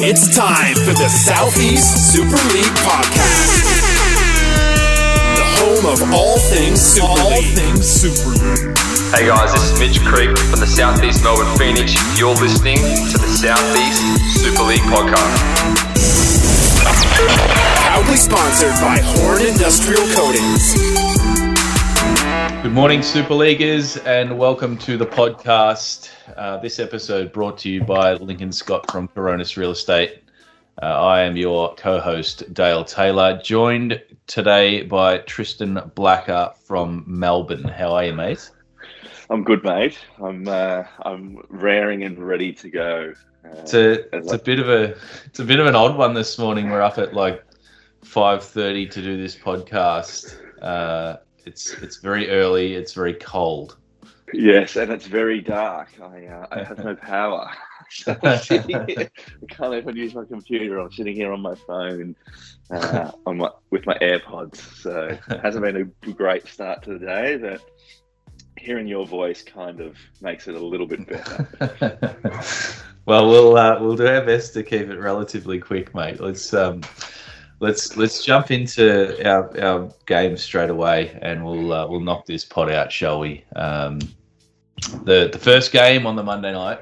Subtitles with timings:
[0.00, 3.62] It's time for the Southeast Super League podcast.
[5.38, 7.54] The home of all things Super all League.
[7.54, 8.76] things Super League.
[9.14, 11.94] Hey guys, this is Mitch Creek from the Southeast Melbourne Phoenix.
[12.18, 15.30] You're listening to the Southeast Super League podcast.
[17.86, 20.74] Proudly sponsored by Horn Industrial Coatings.
[22.64, 26.10] Good morning, Super Leaguers, and welcome to the podcast.
[26.36, 30.24] Uh, this episode brought to you by Lincoln Scott from Coronis Real Estate.
[30.82, 37.62] Uh, I am your co host, Dale Taylor, joined today by Tristan Blacker from Melbourne.
[37.62, 38.50] How are you, mate?
[39.30, 39.96] I'm good, mate.
[40.20, 43.14] I'm uh, I'm raring and ready to go.
[43.44, 46.14] Uh, it's a it's a bit of a it's a bit of an odd one
[46.14, 46.68] this morning.
[46.68, 47.44] We're up at like
[48.02, 50.36] five thirty to do this podcast.
[50.60, 52.74] Uh, it's it's very early.
[52.74, 53.76] It's very cold.
[54.34, 55.88] Yes, and it's very dark.
[56.02, 57.50] I uh, I have no power.
[57.90, 60.78] so I'm sitting here, I can't even use my computer.
[60.78, 62.16] I'm sitting here on my phone,
[62.70, 64.56] uh, on my with my AirPods.
[64.56, 67.60] So it hasn't been a great start to the day, but
[68.58, 72.16] hearing your voice kind of makes it a little bit better.
[73.06, 76.20] well, we'll uh, we'll do our best to keep it relatively quick, mate.
[76.20, 76.82] Let's um,
[77.60, 82.44] let's let's jump into our, our game straight away, and we'll uh, we'll knock this
[82.44, 83.44] pot out, shall we?
[83.54, 84.00] Um,
[85.04, 86.80] the the first game on the Monday night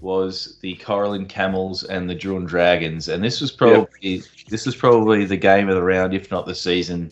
[0.00, 4.24] was the Cora Lynn Camels and the Drouin Dragons, and this was probably yep.
[4.48, 7.10] this was probably the game of the round, if not the season.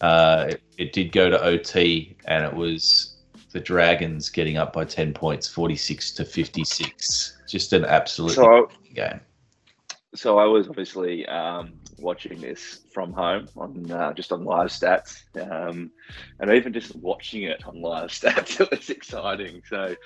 [0.00, 3.16] Uh, it, it, did go to OT, and it was
[3.52, 7.38] the Dragons getting up by ten points, forty six to fifty six.
[7.48, 9.20] Just an absolute so, game
[10.16, 15.22] so I was obviously um, watching this from home on uh, just on live stats,
[15.50, 15.90] um,
[16.40, 19.62] and even just watching it on live stats, it was exciting.
[19.68, 19.96] So,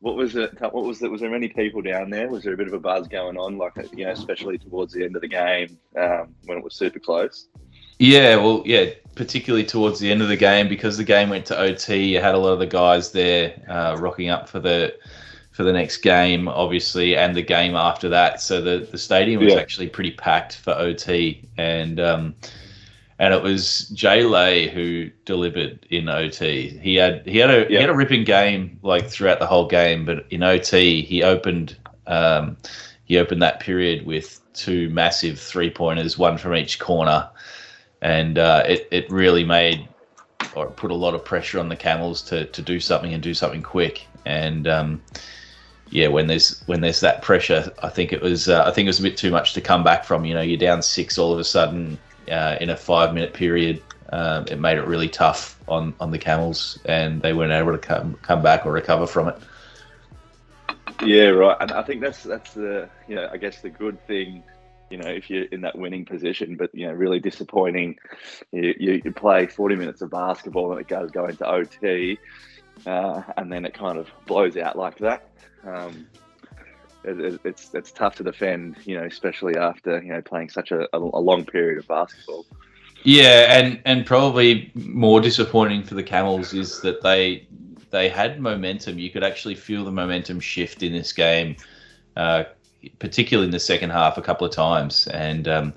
[0.00, 0.60] what was it?
[0.60, 1.10] What was it?
[1.10, 2.28] Was there many people down there?
[2.28, 5.04] Was there a bit of a buzz going on, like you know, especially towards the
[5.04, 7.48] end of the game um, when it was super close?
[7.98, 11.58] Yeah, well, yeah, particularly towards the end of the game because the game went to
[11.58, 12.04] OT.
[12.04, 14.96] You had a lot of the guys there uh, rocking up for the
[15.52, 18.40] for the next game, obviously, and the game after that.
[18.40, 19.60] So the, the stadium was yeah.
[19.60, 22.34] actually pretty packed for OT, and um,
[23.18, 26.68] and it was Jay Lay who delivered in OT.
[26.68, 27.68] He had he had a yeah.
[27.68, 31.76] he had a ripping game like throughout the whole game, but in OT he opened
[32.06, 32.56] um,
[33.04, 37.28] he opened that period with two massive three pointers, one from each corner,
[38.00, 39.86] and uh, it it really made
[40.54, 43.34] or put a lot of pressure on the Camels to to do something and do
[43.34, 44.06] something quick.
[44.24, 45.02] And um,
[45.92, 48.88] yeah, when there's when there's that pressure, I think it was uh, I think it
[48.88, 50.24] was a bit too much to come back from.
[50.24, 51.98] You know, you're down six all of a sudden
[52.30, 53.82] uh, in a five minute period.
[54.10, 57.78] Um, it made it really tough on, on the Camels, and they weren't able to
[57.78, 59.36] come come back or recover from it.
[61.04, 61.56] Yeah, right.
[61.60, 64.42] And I think that's that's the you know I guess the good thing
[64.90, 67.98] you know, if you're in that winning position, but you know, really disappointing.
[68.50, 72.18] You, you, you play 40 minutes of basketball and it goes going to OT,
[72.84, 75.30] uh, and then it kind of blows out like that.
[75.66, 76.06] Um,
[77.04, 80.88] it, it's it's tough to defend, you know, especially after you know playing such a,
[80.92, 82.46] a, long period of basketball.
[83.02, 87.46] Yeah, and and probably more disappointing for the Camels is that they
[87.90, 88.98] they had momentum.
[88.98, 91.56] You could actually feel the momentum shift in this game,
[92.16, 92.44] uh,
[92.98, 95.08] particularly in the second half, a couple of times.
[95.08, 95.74] And um,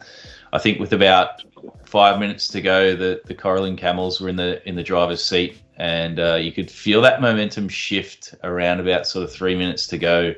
[0.53, 1.43] I think with about
[1.85, 5.23] five minutes to go, the the Cora Lynn Camels were in the in the driver's
[5.23, 9.87] seat and uh, you could feel that momentum shift around about sort of three minutes
[9.87, 10.33] to go.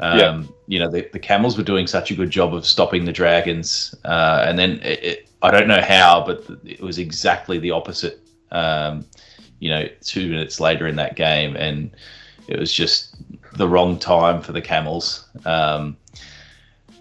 [0.00, 0.44] Um, yeah.
[0.66, 3.94] You know, the, the Camels were doing such a good job of stopping the Dragons,
[4.04, 8.20] uh, and then it, it, I don't know how, but it was exactly the opposite.
[8.50, 9.04] Um,
[9.60, 11.94] you know, two minutes later in that game, and
[12.48, 13.16] it was just
[13.56, 15.28] the wrong time for the Camels.
[15.44, 15.96] Um,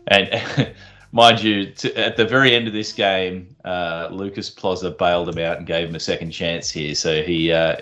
[0.08, 0.74] and
[1.12, 5.38] mind you, to, at the very end of this game, uh, Lucas Plaza bailed him
[5.38, 6.96] out and gave him a second chance here.
[6.96, 7.78] So he uh,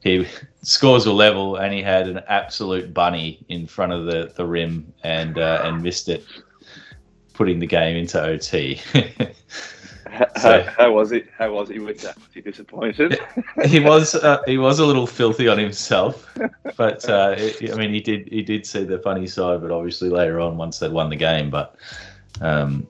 [0.00, 0.26] he
[0.62, 4.92] scores a level, and he had an absolute bunny in front of the, the rim
[5.02, 6.24] and uh, and missed it,
[7.32, 8.76] putting the game into OT.
[10.36, 11.28] so, how, how, was it?
[11.38, 12.16] How was he with that?
[12.16, 13.18] Was he disappointed?
[13.66, 14.14] he was.
[14.14, 16.28] Uh, he was a little filthy on himself,
[16.76, 18.28] but uh, it, I mean, he did.
[18.28, 21.48] He did see the funny side, but obviously later on, once they won the game,
[21.48, 21.76] but
[22.40, 22.86] um,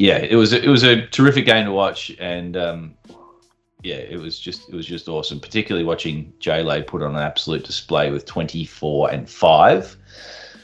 [0.00, 2.94] yeah, it was it was a terrific game to watch, and um,
[3.82, 5.38] yeah, it was just it was just awesome.
[5.38, 9.94] Particularly watching Lay put on an absolute display with twenty four and five.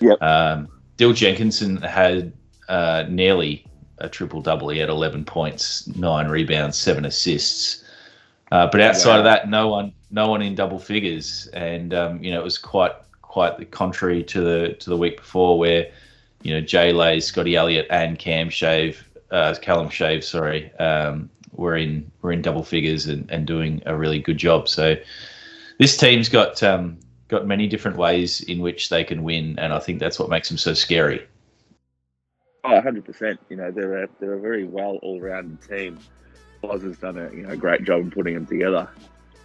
[0.00, 0.22] Yep.
[0.22, 2.32] Um, Dill Jenkinson had
[2.70, 3.66] uh, nearly
[3.98, 4.70] a triple double.
[4.70, 7.84] He had eleven points, nine rebounds, seven assists.
[8.52, 9.18] Uh, but outside wow.
[9.18, 12.56] of that, no one no one in double figures, and um, you know it was
[12.56, 15.88] quite quite the contrary to the to the week before where
[16.42, 21.76] you know, Jay Lay, Scotty Elliott, and Cam Shave, uh, Callum Shave, sorry, um, were
[21.76, 24.68] in were in double figures and, and doing a really good job.
[24.68, 24.96] So
[25.78, 29.78] this team's got um, got many different ways in which they can win, and I
[29.78, 31.26] think that's what makes them so scary.
[32.64, 33.38] Oh, 100%.
[33.48, 35.98] You know, they're a, they're a very well all rounded team.
[36.64, 38.88] Oz has done a you know great job in putting them together.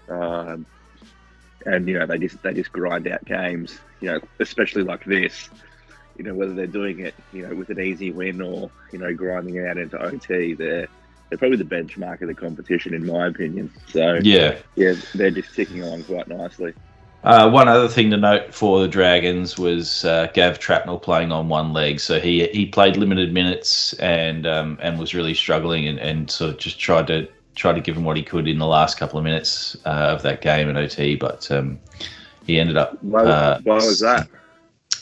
[0.09, 0.65] Um,
[1.65, 3.79] and you know they just they just grind out games.
[3.99, 5.49] You know, especially like this.
[6.17, 9.13] You know whether they're doing it you know with an easy win or you know
[9.13, 10.53] grinding out into OT.
[10.53, 10.87] They're
[11.29, 13.71] they're probably the benchmark of the competition in my opinion.
[13.87, 14.57] So Yeah.
[14.75, 16.73] yeah, they're just ticking along quite nicely.
[17.23, 21.49] Uh, one other thing to note for the Dragons was uh, Gav Trapnell playing on
[21.49, 25.99] one leg, so he he played limited minutes and um, and was really struggling and,
[25.99, 28.65] and sort of just tried to try to give him what he could in the
[28.65, 31.79] last couple of minutes uh, of that game in OT, but um,
[32.45, 32.97] he ended up.
[33.03, 34.27] Why, uh, why was that?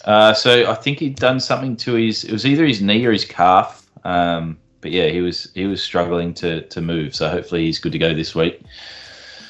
[0.06, 2.24] Uh, so I think he'd done something to his.
[2.24, 3.86] It was either his knee or his calf.
[4.04, 7.14] Um, but yeah, he was he was struggling to to move.
[7.16, 8.62] So hopefully he's good to go this week.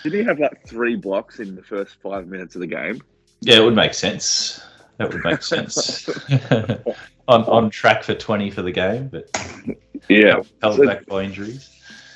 [0.03, 3.01] Did he have like three blocks in the first five minutes of the game?
[3.41, 4.61] Yeah, it would make sense.
[4.97, 6.09] That would make sense.
[7.27, 9.29] on on track for twenty for the game, but
[10.09, 10.41] Yeah.
[10.61, 11.69] held So- back by injuries.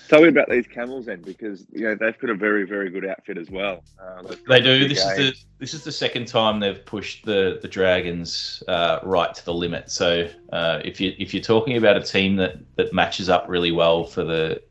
[0.09, 3.05] Tell me about these Camels then, because you know they've got a very, very good
[3.05, 3.83] outfit as well.
[4.01, 4.87] Uh, They do.
[4.87, 9.33] This is the this is the second time they've pushed the the Dragons uh, right
[9.33, 9.89] to the limit.
[9.89, 13.71] So uh, if you if you're talking about a team that that matches up really
[13.71, 14.61] well for the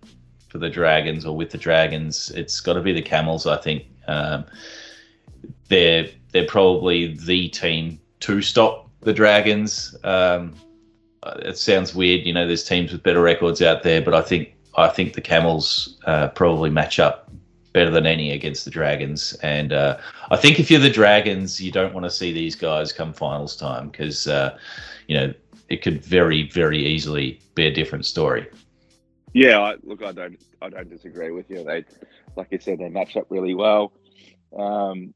[0.49, 3.47] for the Dragons or with the Dragons, it's got to be the Camels.
[3.47, 4.45] I think um,
[5.69, 9.97] they're they're probably the team to stop the Dragons.
[10.05, 10.55] Um,
[11.39, 12.47] it sounds weird, you know.
[12.47, 16.29] There's teams with better records out there, but I think I think the Camels uh,
[16.29, 17.31] probably match up
[17.73, 19.33] better than any against the Dragons.
[19.43, 19.99] And uh,
[20.31, 23.57] I think if you're the Dragons, you don't want to see these guys come finals
[23.57, 24.59] time because uh,
[25.09, 25.33] you know
[25.69, 28.47] it could very very easily be a different story.
[29.35, 31.65] Yeah, I, look, I don't, I don't disagree with you.
[31.65, 31.87] They,
[32.37, 33.93] like you said, they match up really well.
[34.55, 35.15] Um,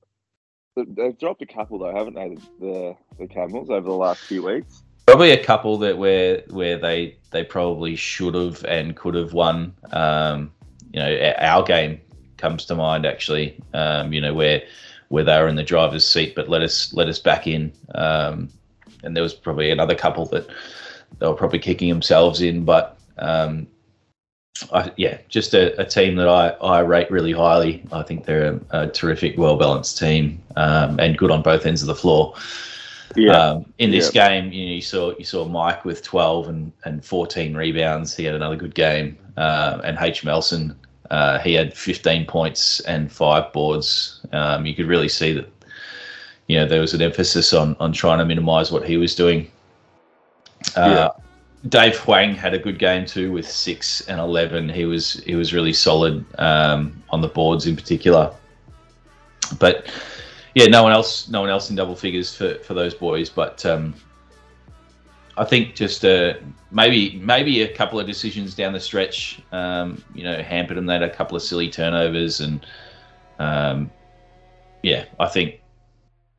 [0.75, 2.37] they- they've dropped a couple though, haven't they?
[2.61, 4.83] The the Camels over the last few weeks.
[5.07, 9.75] Probably a couple that where where they they probably should have and could have won.
[9.93, 10.53] Um,
[10.93, 12.01] you know, our game
[12.37, 13.61] comes to mind actually.
[13.73, 14.63] Um, you know where
[15.09, 17.73] where they were in the driver's seat, but let us let us back in.
[17.95, 18.49] Um,
[19.05, 20.49] and there was probably another couple that
[21.19, 23.67] they were probably kicking themselves in, but um,
[24.73, 27.85] I, yeah, just a, a team that I, I rate really highly.
[27.93, 31.83] I think they're a, a terrific, well balanced team um, and good on both ends
[31.83, 32.35] of the floor.
[33.55, 37.05] Um, in this game, you know, you saw you saw Mike with 12 and, and
[37.05, 38.17] 14 rebounds.
[38.17, 40.77] He had another good game, uh, and H Melson,
[41.11, 44.21] uh, he had 15 points and five boards.
[44.33, 45.49] Um, you could really see that,
[46.49, 49.51] you know, there was an emphasis on on trying to minimise what he was doing.
[50.75, 51.11] Uh,
[51.69, 54.69] Dave Huang had a good game too with six and 11.
[54.69, 58.33] He was he was really solid um, on the boards in particular,
[59.59, 59.91] but
[60.57, 63.29] yeah, no one else, no one else in double figures for, for those boys.
[63.29, 63.95] But um,
[65.37, 66.33] I think just uh,
[66.71, 70.87] maybe maybe a couple of decisions down the stretch, um, you know, hampered them.
[70.87, 72.65] They had a couple of silly turnovers, and
[73.39, 73.91] um,
[74.83, 75.61] yeah, I think,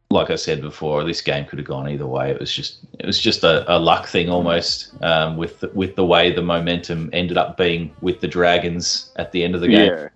[0.09, 2.31] like I said before, this game could have gone either way.
[2.31, 5.95] It was just it was just a, a luck thing almost um, with the, with
[5.95, 9.67] the way the momentum ended up being with the Dragons at the end of the
[9.67, 9.91] game.
[9.91, 10.09] Yeah,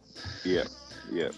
[0.44, 0.64] yeah,
[1.12, 1.30] yeah.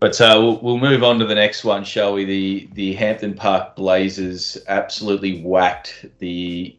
[0.00, 2.24] But uh, we'll, we'll move on to the next one, shall we?
[2.24, 6.74] The the Hampton Park Blazers absolutely whacked the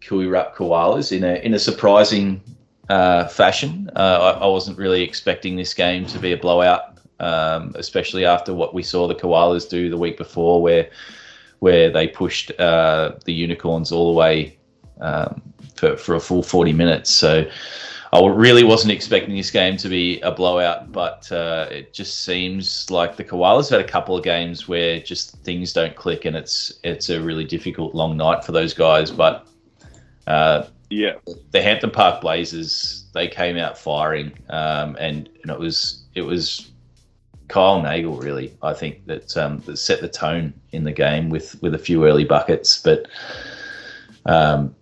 [0.00, 2.40] Koo Wee Rup Koalas in a in a surprising
[2.88, 3.90] uh, fashion.
[3.96, 8.54] Uh, I, I wasn't really expecting this game to be a blowout, um, especially after
[8.54, 10.88] what we saw the Koalas do the week before, where
[11.58, 14.56] where they pushed uh, the Unicorns all the way
[15.00, 15.42] um,
[15.74, 17.10] for for a full forty minutes.
[17.10, 17.44] So.
[18.14, 22.90] I really wasn't expecting this game to be a blowout, but uh, it just seems
[22.90, 26.36] like the Koalas have had a couple of games where just things don't click, and
[26.36, 29.10] it's it's a really difficult long night for those guys.
[29.10, 29.46] But
[30.26, 31.14] uh, Yeah,
[31.52, 36.70] the Hampton Park Blazers they came out firing, um, and, and it was it was
[37.48, 41.60] Kyle Nagel really I think that um, that set the tone in the game with
[41.62, 43.06] with a few early buckets, but
[44.26, 44.76] um,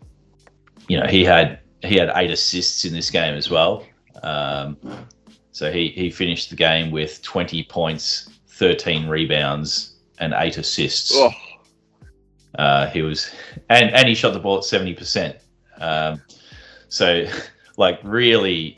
[0.88, 3.84] you know he had he had eight assists in this game as well.
[4.22, 4.76] Um,
[5.52, 11.12] so he, he finished the game with 20 points, 13 rebounds, and eight assists.
[11.14, 11.30] oh,
[12.58, 13.30] Uh, he was,
[13.68, 15.38] and, and he shot the ball at 70%.
[15.78, 16.20] Um,
[16.88, 17.26] so,
[17.76, 18.76] like, really,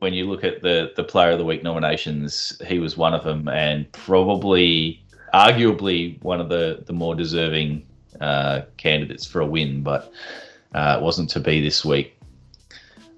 [0.00, 3.22] when you look at the, the Player of the Week nominations, he was one of
[3.22, 7.86] them, and probably, arguably, one of the, the more deserving
[8.20, 10.12] uh, candidates for a win, but
[10.74, 12.16] uh, it wasn't to be this week.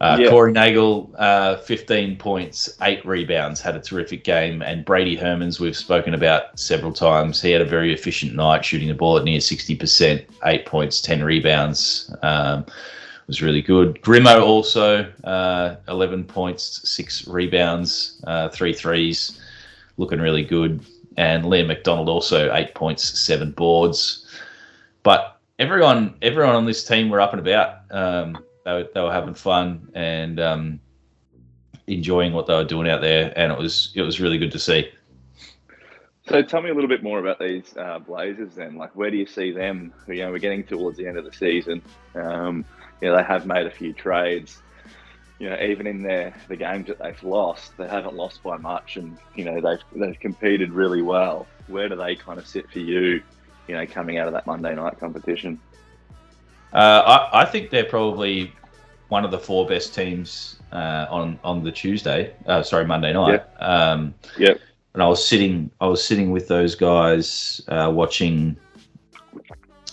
[0.03, 0.31] Uh, Yeah.
[0.31, 4.61] Corey Nagel, uh, 15 points, eight rebounds, had a terrific game.
[4.61, 7.41] And Brady Hermans, we've spoken about several times.
[7.41, 11.23] He had a very efficient night, shooting the ball at near 60%, eight points, 10
[11.23, 12.13] rebounds.
[12.23, 12.67] Um,
[13.29, 14.03] was really good.
[14.03, 19.41] Grimo also, uh, 11 points, six rebounds, uh, three threes,
[19.97, 20.85] looking really good.
[21.17, 24.27] And Liam McDonald also, eight points, seven boards.
[25.03, 27.77] But everyone, everyone on this team were up and about.
[27.91, 30.81] Um, they, were, they were having fun and um,
[31.87, 34.59] enjoying what they were doing out there, and it was it was really good to
[34.59, 34.91] see.
[36.29, 38.77] So tell me a little bit more about these uh, Blazers then.
[38.77, 39.93] Like, where do you see them?
[40.07, 41.83] You know, we're getting towards the end of the season.
[42.15, 42.65] Um,
[43.01, 44.63] you know, they have made a few trades.
[45.41, 48.97] You know, even in their the games that they've lost, they haven't lost by much,
[48.97, 51.49] and you know they've they've competed really well.
[51.67, 53.23] Where do they kind of sit for you?
[53.67, 55.61] You know, coming out of that Monday night competition.
[56.73, 58.53] Uh, I, I think they're probably
[59.09, 62.35] one of the four best teams uh, on on the Tuesday.
[62.47, 63.43] Uh, sorry, Monday night.
[63.61, 64.59] Um, Yep.
[64.95, 68.57] And I was sitting, I was sitting with those guys uh, watching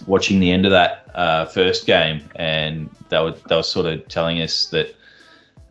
[0.07, 4.07] watching the end of that uh, first game, and they were they were sort of
[4.07, 4.95] telling us that.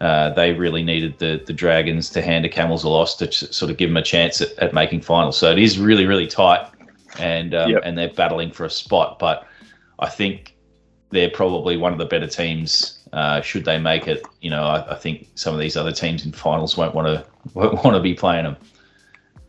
[0.00, 3.52] Uh, they really needed the the Dragons to hand a Camels a loss to ch-
[3.52, 5.36] sort of give them a chance at, at making finals.
[5.36, 6.68] So it is really really tight,
[7.18, 7.82] and um, Yep.
[7.84, 9.18] and they're battling for a spot.
[9.18, 9.48] But
[9.98, 10.54] I think
[11.10, 12.98] they're probably one of the better teams.
[13.12, 16.26] Uh, should they make it, you know, I, I think some of these other teams
[16.26, 18.56] in finals won't want to won't want to be playing them.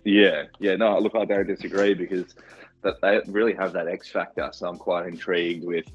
[0.05, 0.75] Yeah, yeah.
[0.75, 2.35] No, look, I don't disagree because
[2.81, 4.49] that they really have that X factor.
[4.53, 5.85] So I'm quite intrigued with,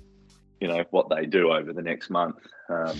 [0.60, 2.36] you know, what they do over the next month.
[2.68, 2.98] Um,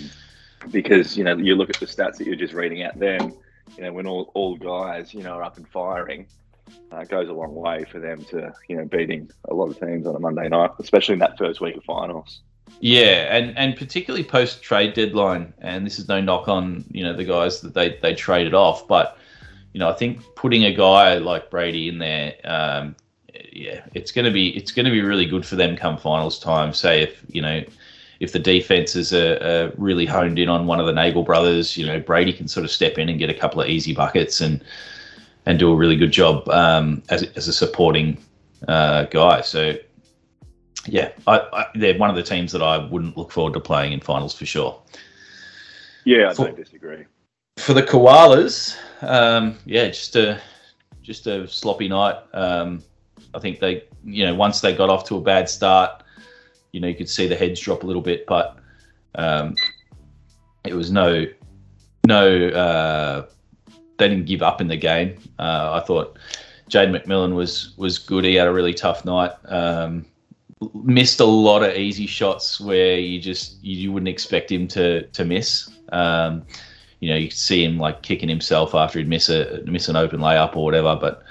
[0.71, 2.99] because you know, you look at the stats that you're just reading out.
[2.99, 3.35] Then,
[3.77, 6.27] you know, when all, all guys, you know, are up and firing,
[6.93, 9.79] uh, it goes a long way for them to, you know, beating a lot of
[9.79, 12.43] teams on a Monday night, especially in that first week of finals.
[12.81, 17.15] Yeah, and and particularly post trade deadline, and this is no knock on you know
[17.15, 19.17] the guys that they they traded off, but
[19.73, 22.95] you know I think putting a guy like Brady in there, um,
[23.53, 26.75] yeah, it's gonna be it's gonna be really good for them come finals time.
[26.75, 27.63] Say if you know
[28.21, 31.87] if the defenses are, are really honed in on one of the Nagel brothers, you
[31.87, 34.63] know Brady can sort of step in and get a couple of easy buckets and
[35.47, 38.19] and do a really good job um, as as a supporting
[38.69, 39.41] uh, guy.
[39.41, 39.77] So
[40.87, 43.93] yeah, I, I, they're one of the teams that I wouldn't look forward to playing
[43.93, 44.81] in finals for sure.
[46.05, 47.05] Yeah, I For- don't disagree.
[47.59, 50.41] For the Koalas, um, yeah, just a
[51.03, 52.17] just a sloppy night.
[52.33, 52.83] Um,
[53.33, 56.03] I think they, you know, once they got off to a bad start,
[56.73, 58.57] you know, you could see the heads drop a little bit, but
[59.15, 59.55] um,
[60.65, 61.27] it was no,
[62.07, 63.27] no, uh,
[63.99, 65.17] they didn't give up in the game.
[65.39, 66.19] Uh, I thought
[66.69, 68.25] Jade McMillan was was good.
[68.25, 69.33] He had a really tough night.
[69.47, 70.07] Um,
[70.73, 75.03] missed a lot of easy shots where you just you, you wouldn't expect him to
[75.09, 75.71] to miss.
[75.91, 76.45] Um,
[77.01, 79.97] you know, you could see him like kicking himself after he'd miss a miss an
[79.97, 80.97] open layup or whatever.
[81.01, 81.23] But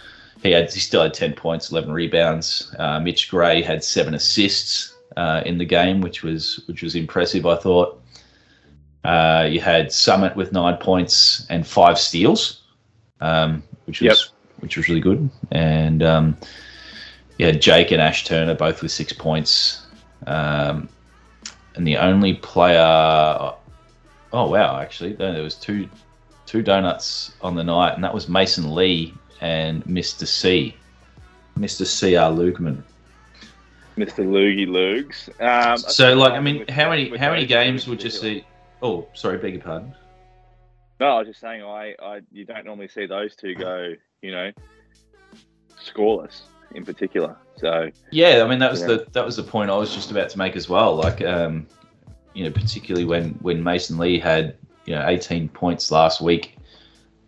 [0.42, 2.74] he had he still had ten points, eleven rebounds.
[2.78, 7.46] Uh, Mitch Gray had seven assists uh, in the game, which was which was impressive.
[7.46, 8.00] I thought.
[9.04, 12.62] Uh, you had Summit with nine points and five steals,
[13.20, 14.18] um, which was Yep.
[14.62, 15.30] which was really good.
[15.52, 16.38] And um,
[17.44, 19.86] yeah, Jake and Ash Turner both with six points.
[20.28, 20.88] Um,
[21.76, 23.58] and the only player, oh
[24.32, 25.90] wow, actually no, there was two
[26.46, 30.26] two donuts on the night, and that was Mason Lee and Mr.
[30.26, 30.74] C,
[31.60, 31.86] Mr.
[31.86, 32.82] C R Lukeman.
[33.98, 34.26] Mr.
[34.26, 35.30] Loogie Lugs.
[35.42, 38.46] Um, So like, I mean, how many how many games would you see?
[38.82, 39.94] Oh, sorry, beg your pardon.
[41.02, 44.32] No, I was just saying, I, I, you don't normally see those two go, you
[44.32, 44.52] know,
[45.78, 46.44] scoreless
[46.76, 47.36] in particular.
[47.58, 48.88] So Yeah, I mean that was Yeah.
[48.88, 50.96] the that was the point I was just about to make as well.
[50.96, 51.68] Like, um,
[52.34, 56.58] you know, particularly when when Mason Lee had you know 18 points last week,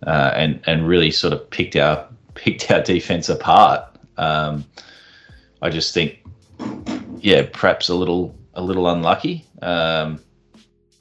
[0.06, 3.86] uh, and and really sort of picked our picked our defense apart.
[4.18, 4.66] Um,
[5.62, 6.20] I just think,
[7.20, 9.46] yeah, perhaps a little a little unlucky.
[9.62, 10.20] Um,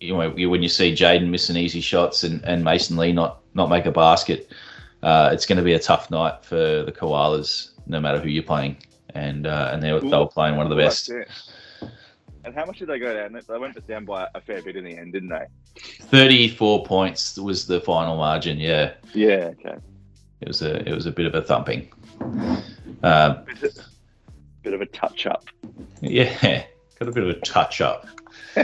[0.00, 3.68] you know, when you see Jaden missing easy shots and, and Mason Lee not not
[3.70, 4.50] make a basket,
[5.02, 8.42] uh, it's going to be a tough night for the Koalas, no matter who you're
[8.42, 8.76] playing
[9.14, 11.10] and uh, and they were, they were playing one of the best.
[12.46, 13.32] And how much did they go down?
[13.48, 15.46] They went down by a fair bit in the end, didn't they?
[15.80, 18.58] Thirty-four points was the final margin.
[18.58, 19.52] Yeah, Yeah.
[19.58, 19.76] Okay.
[20.40, 21.90] it was a it was a bit of a thumping.
[23.02, 23.44] Um,
[24.62, 25.44] Bit of a touch up.
[26.00, 26.64] yeah,
[26.98, 28.06] got a bit of a touch up.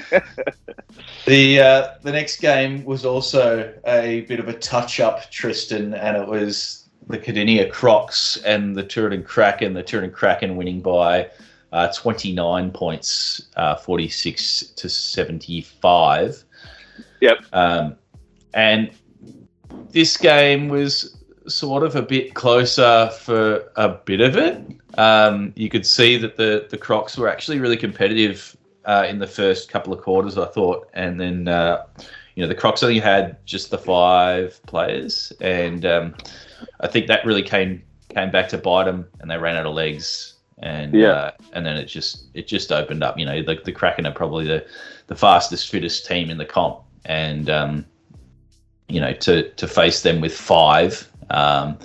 [1.26, 6.16] the uh, the next game was also a bit of a touch up, Tristan, and
[6.16, 9.74] it was the Cardinia Crocs and the Tooradin Kraken.
[9.74, 11.30] The Tooradin Kraken winning by
[11.72, 16.44] uh, 29 points, uh, 46 to 75.
[17.20, 17.38] Yep.
[17.52, 17.96] Um,
[18.54, 18.90] and
[19.90, 24.62] this game was sort of a bit closer for a bit of it.
[24.98, 29.26] Um, you could see that the the Crocs were actually really competitive uh, in the
[29.26, 31.84] first couple of quarters, I thought, and then uh,
[32.34, 36.14] you know the Crocs only had just the five players, and um,
[36.80, 39.74] I think that really came came back to bite them, and they ran out of
[39.74, 41.08] legs, and Yeah.
[41.10, 43.18] uh, and then it just it just opened up.
[43.18, 44.64] You know, the the Kraken are probably the
[45.06, 47.86] the fastest, fittest team in the comp, and um,
[48.88, 51.78] you know to to face them with five um,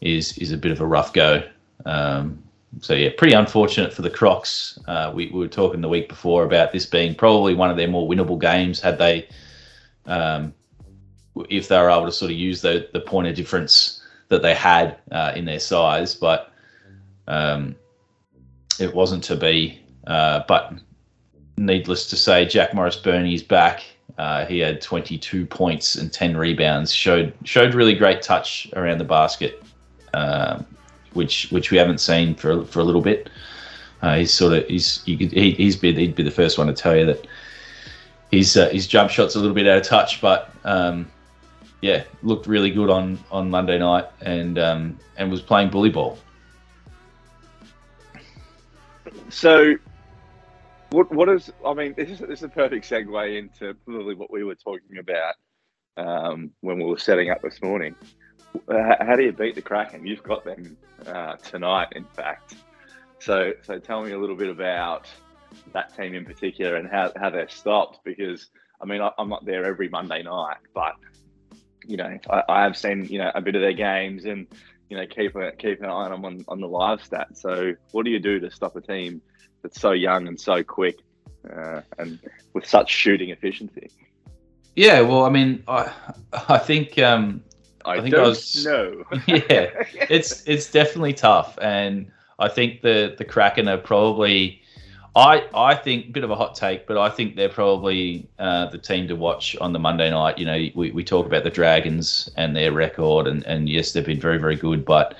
[0.00, 1.42] is is a bit of a rough go.
[1.84, 2.42] Um,
[2.80, 4.78] so yeah, pretty unfortunate for the Crocs.
[4.86, 7.88] Uh, we, we were talking the week before about this being probably one of their
[7.88, 9.26] more winnable games had they,
[10.04, 10.52] um,
[11.48, 14.54] if they were able to sort of use the the point of difference that they
[14.54, 16.52] had uh, in their size, but
[17.28, 17.76] um,
[18.78, 19.80] it wasn't to be.
[20.06, 20.72] Uh, but
[21.56, 23.82] needless to say, Jack Morris Burney's back.
[24.18, 26.92] Uh, he had 22 points and 10 rebounds.
[26.92, 29.62] showed showed really great touch around the basket,
[30.14, 30.64] um,
[31.12, 33.28] which which we haven't seen for for a little bit.
[34.02, 36.72] Uh, he's sort of he's could, he, he's be he'd be the first one to
[36.72, 37.26] tell you that
[38.30, 41.10] his uh, his jump shot's a little bit out of touch, but um,
[41.80, 46.18] yeah, looked really good on on Monday night and um, and was playing bully ball.
[49.28, 49.74] So,
[50.90, 51.52] what what is?
[51.64, 54.98] I mean, this is this is a perfect segue into probably what we were talking
[54.98, 55.34] about
[55.96, 57.94] um, when we were setting up this morning.
[58.68, 60.06] Uh, How do you beat the Kraken?
[60.06, 62.54] You've got them uh, tonight, in fact.
[63.18, 65.08] So, so tell me a little bit about
[65.72, 68.00] that team in particular and how, how they're stopped.
[68.04, 68.48] Because
[68.80, 70.94] I mean, I, I'm not there every Monday night, but
[71.86, 74.46] you know, I, I have seen you know a bit of their games and
[74.88, 77.38] you know keep a, keep an eye on them on, on the live stats.
[77.38, 79.20] So, what do you do to stop a team
[79.62, 80.98] that's so young and so quick
[81.50, 82.18] uh, and
[82.52, 83.90] with such shooting efficiency?
[84.74, 85.92] Yeah, well, I mean, I
[86.48, 87.42] I think um,
[87.84, 89.04] I, think I was- know.
[89.26, 89.70] yeah,
[90.10, 94.62] it's it's definitely tough, and I think the the Kraken are probably.
[95.16, 98.76] I, I think bit of a hot take, but I think they're probably uh, the
[98.76, 100.36] team to watch on the Monday night.
[100.36, 104.04] You know, we, we talk about the Dragons and their record, and, and yes, they've
[104.04, 105.16] been very very good, but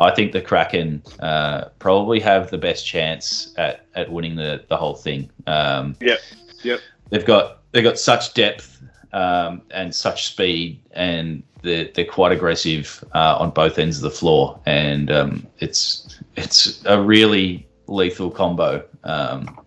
[0.00, 4.76] I think the Kraken uh, probably have the best chance at, at winning the, the
[4.76, 5.30] whole thing.
[5.46, 6.18] Um, Yep,
[6.64, 6.80] yep.
[7.10, 8.82] They've got they've got such depth
[9.12, 14.10] um, and such speed, and they're, they're quite aggressive uh, on both ends of the
[14.10, 18.84] floor, and um, it's it's a really lethal combo.
[19.06, 19.60] Um,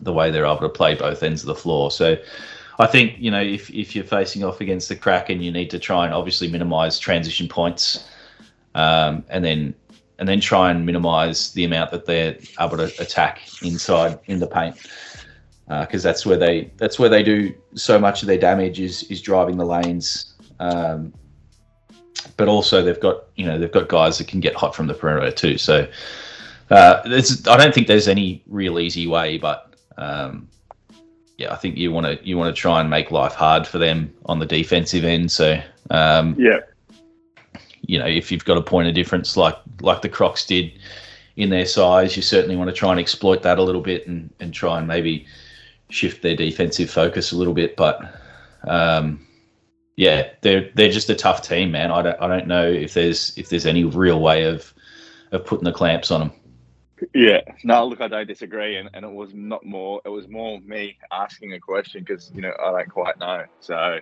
[0.00, 2.16] the way they're able to play both ends of the floor, so.
[2.80, 5.78] I think you know if, if you're facing off against the Kraken, you need to
[5.78, 8.04] try and obviously minimise transition points,
[8.74, 9.74] um, and then
[10.18, 14.46] and then try and minimise the amount that they're able to attack inside in the
[14.46, 14.76] paint,
[15.68, 19.20] because that's where they that's where they do so much of their damage is is
[19.20, 20.34] driving the lanes.
[20.60, 21.12] Um,
[22.36, 24.94] but also they've got you know they've got guys that can get hot from the
[24.94, 25.58] perimeter too.
[25.58, 25.86] So
[26.70, 30.48] uh, there's, I don't think there's any real easy way, but um,
[31.36, 33.78] yeah, I think you want to you want to try and make life hard for
[33.78, 35.30] them on the defensive end.
[35.30, 36.60] So um, Yeah,
[37.86, 40.72] you know, if you've got a point of difference like like the Crocs did
[41.36, 44.32] in their size, you certainly want to try and exploit that a little bit and,
[44.40, 45.26] and try and maybe
[45.90, 47.76] shift their defensive focus a little bit.
[47.76, 48.00] But
[48.66, 49.26] um,
[49.96, 51.90] yeah, they're they're just a tough team, man.
[51.90, 54.72] I don't I don't know if there's if there's any real way of
[55.32, 56.32] of putting the clamps on them.
[57.12, 57.40] Yeah.
[57.64, 60.00] No, look, I don't disagree, and, and it was not more.
[60.04, 63.44] It was more me asking a question because you know I don't quite know.
[63.60, 63.98] So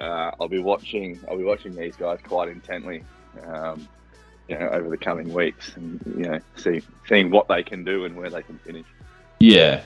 [0.00, 1.20] uh, I'll be watching.
[1.28, 3.04] I'll be watching these guys quite intently.
[3.46, 3.88] Um,
[4.48, 8.04] you know, over the coming weeks, and you know, see seeing what they can do
[8.04, 8.86] and where they can finish.
[9.40, 9.82] Yeah.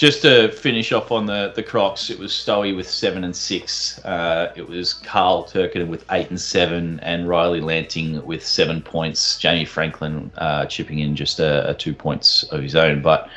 [0.00, 4.02] Just to finish off on the, the Crocs, it was Stowey with seven and six.
[4.02, 9.36] Uh, it was Carl Turkinen with eight and seven, and Riley Lanting with seven points.
[9.36, 13.02] Jamie Franklin uh, chipping in just a, a two points of his own.
[13.02, 13.28] But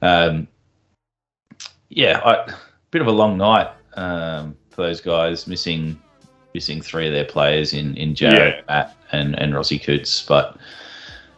[0.00, 0.48] um,
[1.90, 2.54] yeah, I,
[2.90, 6.00] bit of a long night um, for those guys, missing
[6.54, 8.62] missing three of their players in in Jared, Yeah.
[8.66, 10.24] Matt, and and Rossi Coots.
[10.24, 10.56] But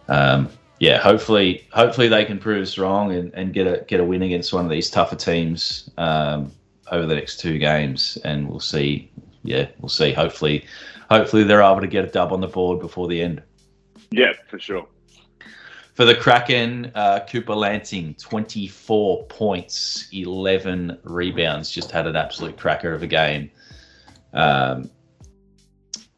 [0.07, 0.49] um,
[0.85, 4.20] yeah, hopefully, hopefully they can prove us wrong and, and get a get a win
[4.20, 6.53] against one of these tougher teams um,
[6.90, 9.11] over the next two games, and we'll see.
[9.44, 10.12] Yeah, we'll see.
[10.12, 10.66] Hopefully,
[11.11, 13.42] hopefully they're able to get a dub on the board before the end.
[14.11, 14.87] Yeah, for sure.
[15.94, 22.92] For the Kraken, uh, Cooper Lansing, 24 points, 11 rebounds, just had an absolute cracker
[22.92, 23.51] of a game.
[24.35, 24.90] Um,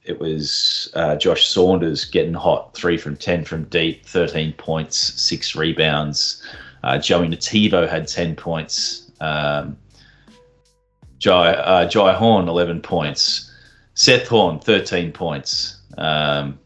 [0.07, 5.57] it was uh, Josh Saunders getting hot, three from 10 from deep, 13 points, six
[5.57, 6.43] rebounds.
[6.85, 9.11] Uh, Joey Nativo had 10 points.
[9.21, 9.77] Um,
[11.19, 13.51] Jai, uh, Jai Horn, 11 points.
[13.95, 15.79] Seth Horn, 13 points.
[15.99, 16.59] Um,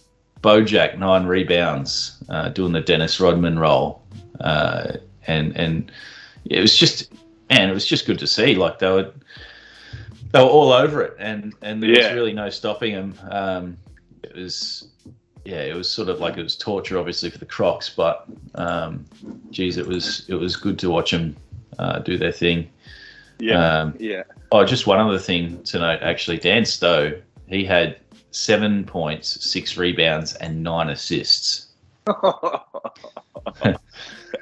[0.43, 4.03] Bojack, nine rebounds, uh, doing the Dennis Rodman role.
[4.41, 4.95] Uh,
[5.27, 5.93] and and
[6.47, 7.13] it was just,
[7.51, 8.55] man, it was just good to see.
[8.55, 9.13] Like they were,
[10.33, 12.07] they were all over it, and and there Yeah.
[12.09, 13.15] was really no stopping them.
[13.31, 13.77] Um,
[14.23, 14.89] it was,
[15.45, 19.05] yeah, it was sort of like it was torture, obviously for the Crocs, but um,
[19.51, 21.37] geez, it was it was good to watch them
[21.79, 22.69] uh, do their thing.
[23.39, 23.81] Yeah.
[23.81, 24.23] Um, yeah.
[24.53, 26.03] Oh, just one other thing to note.
[26.03, 27.99] Actually, Dan Stowe, he had
[28.33, 31.69] seven points, six rebounds, and nine assists.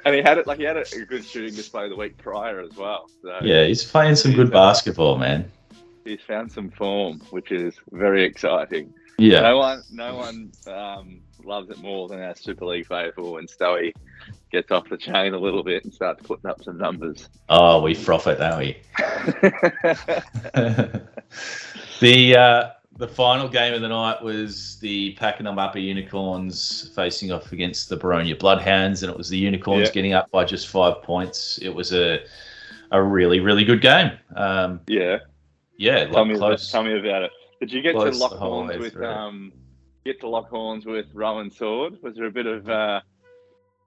[0.05, 2.59] and he had it like he had a, a good shooting display the week prior
[2.59, 3.09] as well.
[3.21, 5.49] So Yeah, he's playing some good basketball, man.
[6.09, 8.93] He's found some form, which is very exciting.
[9.19, 13.47] Yeah, No one, no one um, loves it more than our Super League faithful when
[13.47, 13.93] Stoey
[14.51, 17.29] gets off the chain a little bit and starts putting up some numbers.
[17.49, 18.77] Oh, we froth it, don't we?
[21.99, 27.51] the uh, the final game of the night was the Pakenham Upper Unicorns facing off
[27.51, 29.93] against the Boronia Bloodhounds, and it was the Unicorns Yeah.
[29.93, 31.59] getting up by just five points.
[31.61, 32.19] It was a
[32.91, 34.11] a really really good game.
[34.35, 35.19] Um, yeah,
[35.79, 36.69] yeah, tell like me, close.
[36.69, 37.31] tell me about it.
[37.61, 39.07] Did you get to lock horns with through.
[39.07, 39.53] um,
[40.05, 41.97] get to lock horns with Rowan Sword?
[42.03, 42.99] Was there a bit of uh,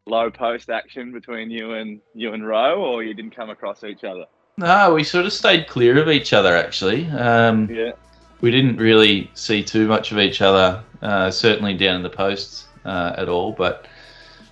[0.06, 4.04] low post action between you and you and Rowe, or you didn't come across each
[4.04, 4.24] other?
[4.56, 7.08] No, we sort of stayed clear of each other actually.
[7.10, 7.92] Um, Yeah,
[8.40, 12.66] we didn't really see too much of each other, uh, certainly down in the posts
[12.86, 13.52] uh, at all.
[13.52, 13.86] But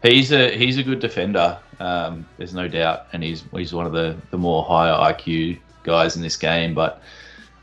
[0.02, 1.58] he's a he's a good defender.
[1.78, 6.16] Um, there's no doubt, and he's he's one of the the more higher IQ guys
[6.16, 6.74] in this game.
[6.74, 7.02] But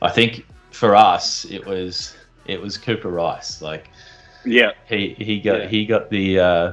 [0.02, 3.62] I think for us, it was it was Cooper Rice.
[3.62, 3.90] Like
[4.46, 4.72] yeah.
[4.88, 5.68] he he got Yeah.
[5.68, 6.72] he got the uh,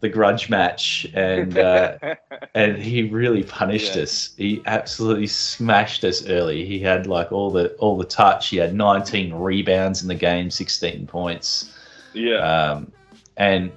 [0.00, 1.96] the grudge match, and uh,
[2.54, 4.02] and he really punished Yeah.
[4.02, 4.34] us.
[4.36, 6.64] He absolutely smashed us early.
[6.64, 8.48] He had like all the all the touch.
[8.48, 11.72] He had 19 rebounds in the game, 16 points,
[12.12, 12.92] yeah, um,
[13.38, 13.72] and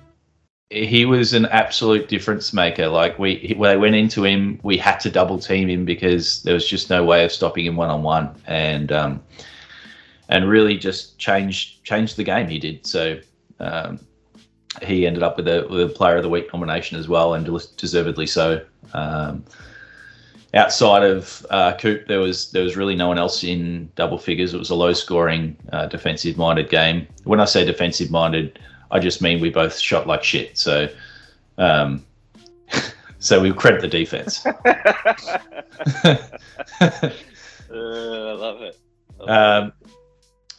[0.69, 2.87] he was an absolute difference maker.
[2.87, 6.67] Like we when went into him, we had to double team him because there was
[6.67, 9.23] just no way of stopping him one on one, and um,
[10.29, 12.47] and really just changed changed the game.
[12.47, 13.19] He did so.
[13.59, 13.99] Um,
[14.83, 17.45] he ended up with a with a Player of the Week nomination as well, and
[17.77, 18.63] deservedly so.
[18.93, 19.45] Um,
[20.53, 24.53] outside of uh, Coop, there was there was really no one else in double figures.
[24.53, 27.07] It was a low scoring, uh, defensive minded game.
[27.23, 28.59] When I say defensive minded,
[28.91, 30.57] I just mean we both shot like shit.
[30.57, 30.89] So,
[31.57, 32.05] um,
[33.19, 34.45] so we credit the defense.
[37.69, 38.77] Uh, I love it.
[39.19, 39.73] I love Um,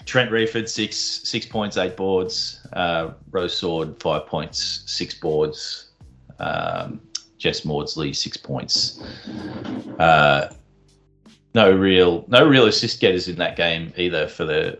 [0.04, 2.66] Trent Reeford six six points, eight boards.
[2.72, 5.92] Uh, Rose Sword five points, six boards.
[6.38, 7.00] Um,
[7.38, 9.02] Jess Maudsley six points.
[9.98, 10.52] Uh,
[11.54, 14.78] no real no real assist getters in that game either for the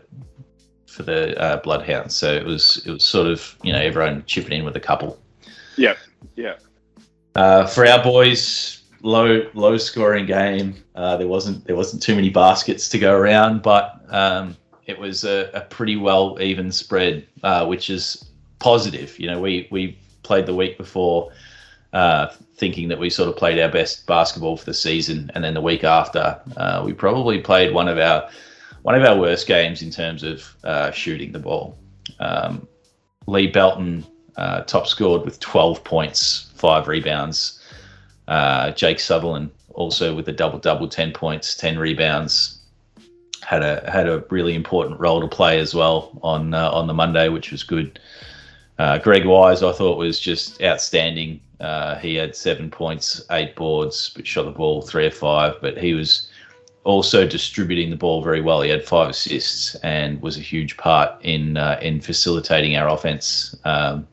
[0.99, 2.13] for the uh, Bloodhounds.
[2.13, 5.17] So it was it was sort of you know everyone chipping in with a couple.
[5.77, 5.97] Yep.
[6.35, 6.55] Yeah.
[7.35, 10.75] Uh, for our boys, low low scoring game.
[10.95, 14.57] Uh, there wasn't there wasn't too many baskets to go around, but um,
[14.87, 19.17] it was a, a pretty well even spread, uh, which is positive.
[19.17, 21.31] You know, we we played the week before,
[21.93, 25.53] uh, thinking that we sort of played our best basketball for the season, and then
[25.53, 28.29] the week after, uh, we probably played one of our
[28.83, 31.77] one of our worst games in terms of uh, shooting the ball.
[32.19, 32.67] Um,
[33.27, 34.05] Lee Belton
[34.37, 37.61] uh, top scored with 12 points, five rebounds.
[38.27, 42.55] Uh, Jake Sutherland also with a double double, 10 points, 10 rebounds.
[43.41, 46.93] Had a had a really important role to play as well on uh, on the
[46.93, 47.99] Monday, which was good.
[48.77, 51.39] Uh, Greg Wise, I thought was just outstanding.
[51.59, 55.55] Uh, he had seven points, eight boards, but shot the ball three or five.
[55.61, 56.29] But he was
[56.83, 58.61] also distributing the ball very well.
[58.61, 63.55] He had five assists and was a huge part in uh, in facilitating our offense.
[63.65, 64.07] Um,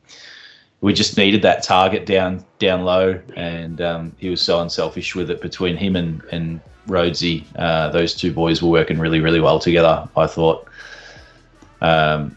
[0.81, 5.31] we just needed that target down down low, and um, he was so unselfish with
[5.31, 5.41] it.
[5.41, 10.07] Between him and and Rhodesy, uh, those two boys were working really really well together.
[10.15, 10.67] I thought.
[11.81, 12.36] Um,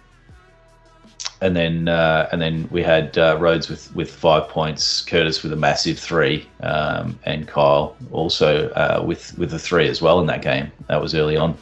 [1.40, 5.52] and then uh, and then we had uh, Rhodes with, with five points, Curtis with
[5.52, 10.26] a massive three, um, and Kyle also uh, with with a three as well in
[10.26, 10.70] that game.
[10.88, 11.56] That was early on.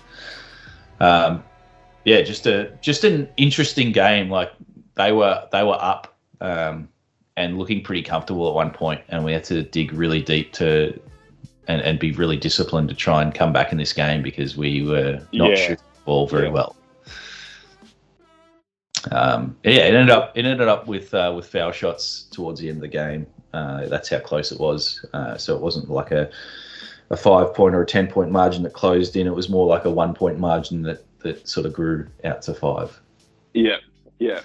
[1.00, 1.44] Um,
[2.04, 4.30] yeah, just a just an interesting game.
[4.30, 4.52] Like
[4.96, 6.88] they were they were up um,
[7.36, 10.98] and looking pretty comfortable at one point, and we had to dig really deep to
[11.68, 14.82] and, and be really disciplined to try and come back in this game because we
[14.82, 15.56] were not Yeah.
[15.56, 16.52] shooting the ball very Yeah.
[16.52, 16.74] well.
[19.10, 22.68] Um, yeah, it ended up it ended up with uh, with foul shots towards the
[22.68, 23.26] end of the game.
[23.52, 25.04] Uh, that's how close it was.
[25.12, 26.30] Uh, so it wasn't like a
[27.10, 29.26] a five point or a ten point margin that closed in.
[29.26, 32.54] It was more like a one point margin that that sort of grew out to
[32.54, 33.00] five.
[33.54, 33.76] Yeah,
[34.18, 34.40] yeah,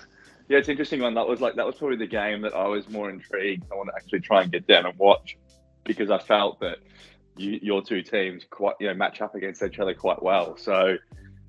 [0.47, 0.57] yeah.
[0.57, 1.13] It's interesting one.
[1.13, 3.65] That was like that was probably the game that I was more intrigued.
[3.71, 5.37] I want to actually try and get down and watch
[5.83, 6.79] because I felt that
[7.37, 10.55] you, your two teams quite you know match up against each other quite well.
[10.57, 10.97] So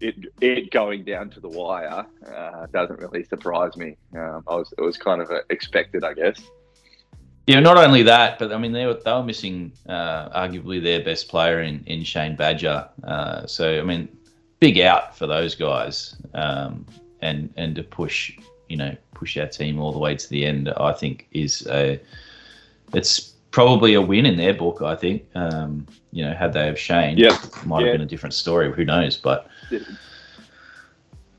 [0.01, 3.97] it it going down to the wire uh, doesn't really surprise me.
[4.15, 6.41] Um, I was it was kind of expected, I guess.
[7.47, 11.03] Yeah, not only that, but I mean they were they were missing uh, arguably their
[11.03, 12.89] best player in in Shane Badger.
[13.03, 14.09] Uh, so I mean,
[14.61, 16.87] big out for those guys, um,
[17.21, 18.37] and and to push
[18.69, 22.01] you know push our team all the way to the end, I think is a
[22.93, 24.83] it's probably a win in their book.
[24.83, 25.25] I think.
[25.35, 27.87] Um, you know, had they have Shane, yeah, might yeah.
[27.89, 28.73] have been a different story.
[28.73, 29.17] Who knows?
[29.17, 29.49] But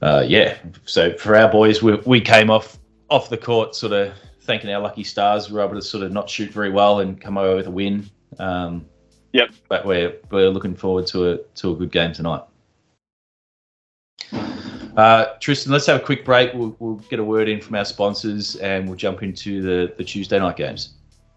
[0.01, 0.57] uh, yeah.
[0.85, 2.77] So for our boys, we we came off
[3.09, 5.49] off the court, sort of thanking our lucky stars.
[5.49, 7.71] We were able to sort of not shoot very well and come away with a
[7.71, 8.09] win.
[8.39, 8.85] Um,
[9.33, 9.51] yep.
[9.69, 12.43] But we're we're looking forward to a to a good game tonight.
[14.95, 16.53] Uh, Tristan, let's have a quick break.
[16.53, 20.05] We'll, we'll get a word in from our sponsors and we'll jump into the, the
[20.05, 20.93] Tuesday night games.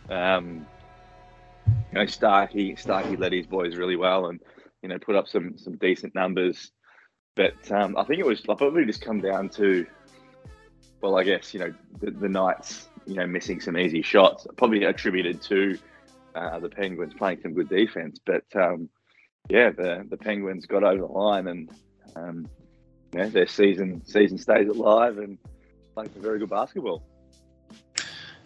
[0.08, 0.66] Um,
[1.92, 4.40] you know, Starkey Starkey led his boys really well, and
[4.82, 6.70] you know put up some some decent numbers.
[7.36, 9.86] But um, I think it was probably just come down to,
[11.00, 14.84] well, I guess you know the, the Knights, you know, missing some easy shots, probably
[14.84, 15.78] attributed to
[16.34, 18.20] uh, the Penguins playing some good defense.
[18.24, 18.88] But um,
[19.48, 21.70] yeah, the the Penguins got over the line, and
[22.16, 22.48] um,
[23.12, 25.38] you know, their season season stays alive and
[25.94, 27.02] playing some very good basketball.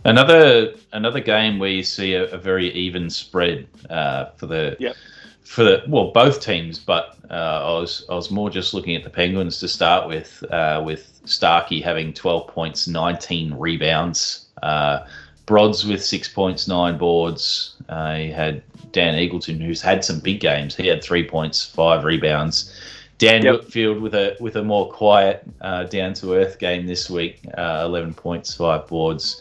[0.05, 4.96] Another another game where you see a, a very even spread uh, for the yep.
[5.44, 9.03] for the well both teams, but uh, I was I was more just looking at
[9.03, 15.07] the Penguins to start with, uh, with Starkey having twelve points, nineteen rebounds, uh,
[15.46, 17.77] Brods with six points, nine boards.
[17.88, 20.77] Uh, he had Dan Eagleton, who's had some big games.
[20.77, 22.74] He had three points, five rebounds.
[23.18, 23.55] Dan Yep.
[23.61, 27.40] Whitfield with a with a more quiet, uh, down to earth game this week.
[27.57, 29.40] Uh, Eleven points, five boards.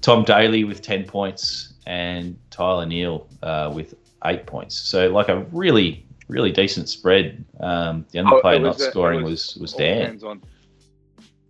[0.00, 3.94] Tom Daly with ten points and Tyler Neal uh, with
[4.26, 4.78] eight points.
[4.78, 7.42] So like a really really decent spread.
[7.60, 10.20] Um, the only Oh, player not a- scoring was was was Dan.
[10.24, 10.42] on.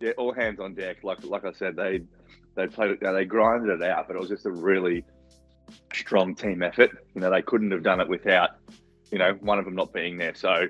[0.01, 1.03] Yeah, all hands on deck.
[1.03, 2.03] Like like I said, they
[2.55, 3.01] they played it.
[3.01, 5.05] They grinded it out, but it was just a really
[5.93, 6.91] strong team effort.
[7.15, 8.51] You know, they couldn't have done it without
[9.11, 10.35] you know one of them not being there.
[10.35, 10.69] So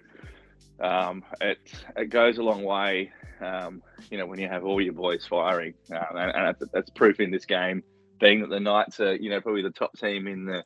[0.80, 1.58] um, it
[1.96, 3.12] it goes a long way.
[3.40, 7.20] Um, you know, when you have all your boys firing, um, and, and that's, proof
[7.20, 7.84] in this game,
[8.18, 10.64] being that the Knights are you know probably the top team in the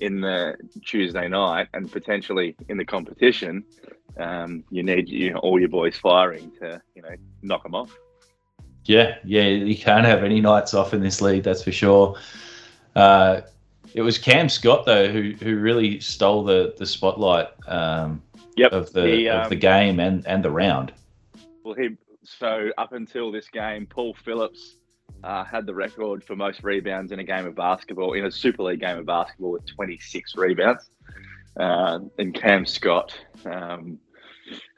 [0.00, 3.64] in the Tuesday night and potentially in the competition,
[4.18, 7.96] um, you need you know, all your boys firing to you know knock them off.
[8.84, 12.16] Yeah, yeah, you can't have any nights off in this league, that's for sure.
[12.94, 13.40] Uh,
[13.94, 18.22] it was Cam Scott though who who really stole the the spotlight um,
[18.56, 18.72] Yep.
[18.72, 20.92] of the He, of um, the game and and the round.
[21.64, 24.76] Well, he so up until this game, Paul Phillips
[25.22, 28.62] uh, had the record for most rebounds in a game of basketball in a Super
[28.64, 30.90] League game of basketball with 26 rebounds,
[31.58, 33.98] uh, and Cam Scott um,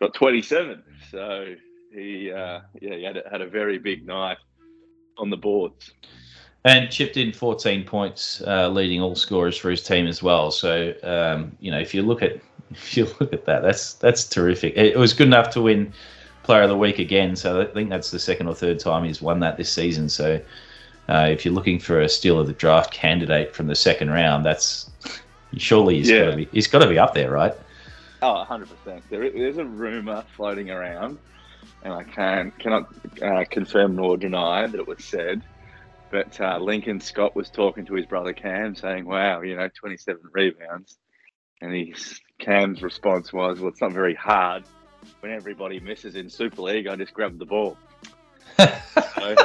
[0.01, 0.83] got 27.
[1.11, 1.55] So
[1.93, 4.39] he uh, yeah he had a, had a very big night
[5.19, 5.93] on the boards.
[6.65, 10.51] And chipped in 14 points, uh, leading all scorers for his team as well.
[10.51, 14.29] So um, you know, if you look at if you look at that, that's that's
[14.29, 14.77] terrific.
[14.77, 15.93] It, was good enough to win
[16.43, 17.37] Player of the Week again.
[17.37, 20.09] So I think that's the second or third time he's won that this season.
[20.09, 20.41] So
[21.09, 24.45] uh, if you're looking for a steal of the draft candidate from the second round,
[24.45, 24.91] that's
[25.57, 26.25] surely he's Yeah.
[26.25, 27.55] got to be he's got to be up there, right?
[28.23, 29.05] Oh, 100 percent.
[29.11, 31.19] There, there's a rumor floating around,
[31.83, 32.89] and I can cannot
[33.23, 35.43] uh, confirm nor deny that it was said.
[36.11, 40.23] But uh, Lincoln Scott was talking to his brother Cam, saying, "Wow, you know, 27
[40.33, 40.97] rebounds,"
[41.61, 44.65] and his Cam's response was, "Well, it's not very hard.
[45.21, 47.77] When everybody misses in Super League, I just grab the ball."
[48.59, 48.67] so,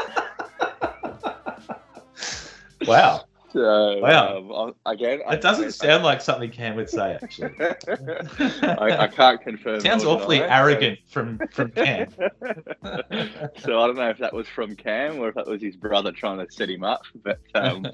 [2.87, 3.25] wow.
[3.53, 4.37] so, Wow.
[4.53, 7.51] um, I- again, I- doesn't I- sound like something Cam would say, actually.
[7.59, 9.79] I, I can't confirm.
[9.81, 12.07] Sounds awfully deny, so- arrogant from, from Cam.
[12.17, 16.11] so I don't know if that was from Cam or if that was his brother
[16.11, 17.03] trying to set him up.
[17.23, 17.85] But um,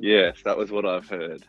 [0.00, 1.44] yes, that was what I've heard.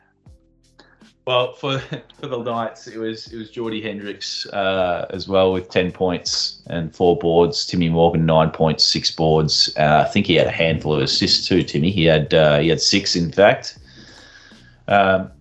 [1.26, 1.80] Well, for
[2.20, 6.62] for the Knights, it was it was Geordie Hendricks uh, as well with ten points
[6.68, 7.66] and four boards.
[7.66, 9.74] Timmy Morgan nine points, six boards.
[9.78, 11.64] Uh, I think he had a handful of assists too.
[11.64, 13.78] Timmy, he had uh, he had six in fact.
[14.88, 15.32] Um,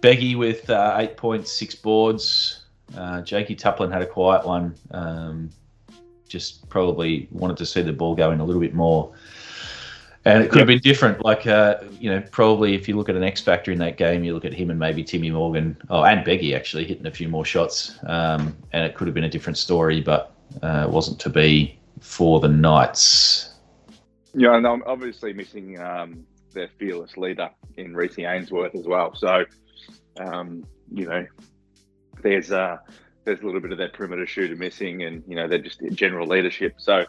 [0.00, 2.64] Beggy with uh, eight points, six boards.
[2.96, 4.74] Uh, Jakey Tuplin had a quiet one.
[4.90, 5.50] Um,
[6.28, 9.12] just probably wanted to see the ball going a little bit more.
[10.24, 11.24] And it could have been different.
[11.24, 14.22] Like, uh, you know, probably if you look at an X factor in that game,
[14.22, 17.28] you look at him and maybe Timmy Morgan, oh, and Beggy actually hitting a few
[17.28, 17.98] more shots.
[18.06, 20.32] Um, and it could have been a different story, but
[20.62, 23.54] uh, it wasn't to be for the Knights.
[24.34, 29.14] Yeah, and I'm obviously missing um, their fearless leader in Reese Ainsworth as well.
[29.14, 29.44] So,
[30.18, 31.26] um, you know,
[32.22, 32.78] there's uh,
[33.24, 36.26] there's a little bit of that perimeter shooter missing, and you know they're just general
[36.26, 36.74] leadership.
[36.78, 37.06] So,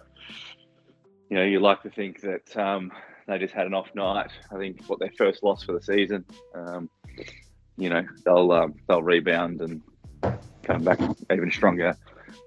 [1.30, 2.92] you know, you like to think that um,
[3.28, 4.32] they just had an off night.
[4.52, 6.26] I think what their first loss for the season.
[6.54, 6.90] Um,
[7.78, 9.82] you know, they'll um, they'll rebound and
[10.64, 11.00] come back
[11.32, 11.98] even stronger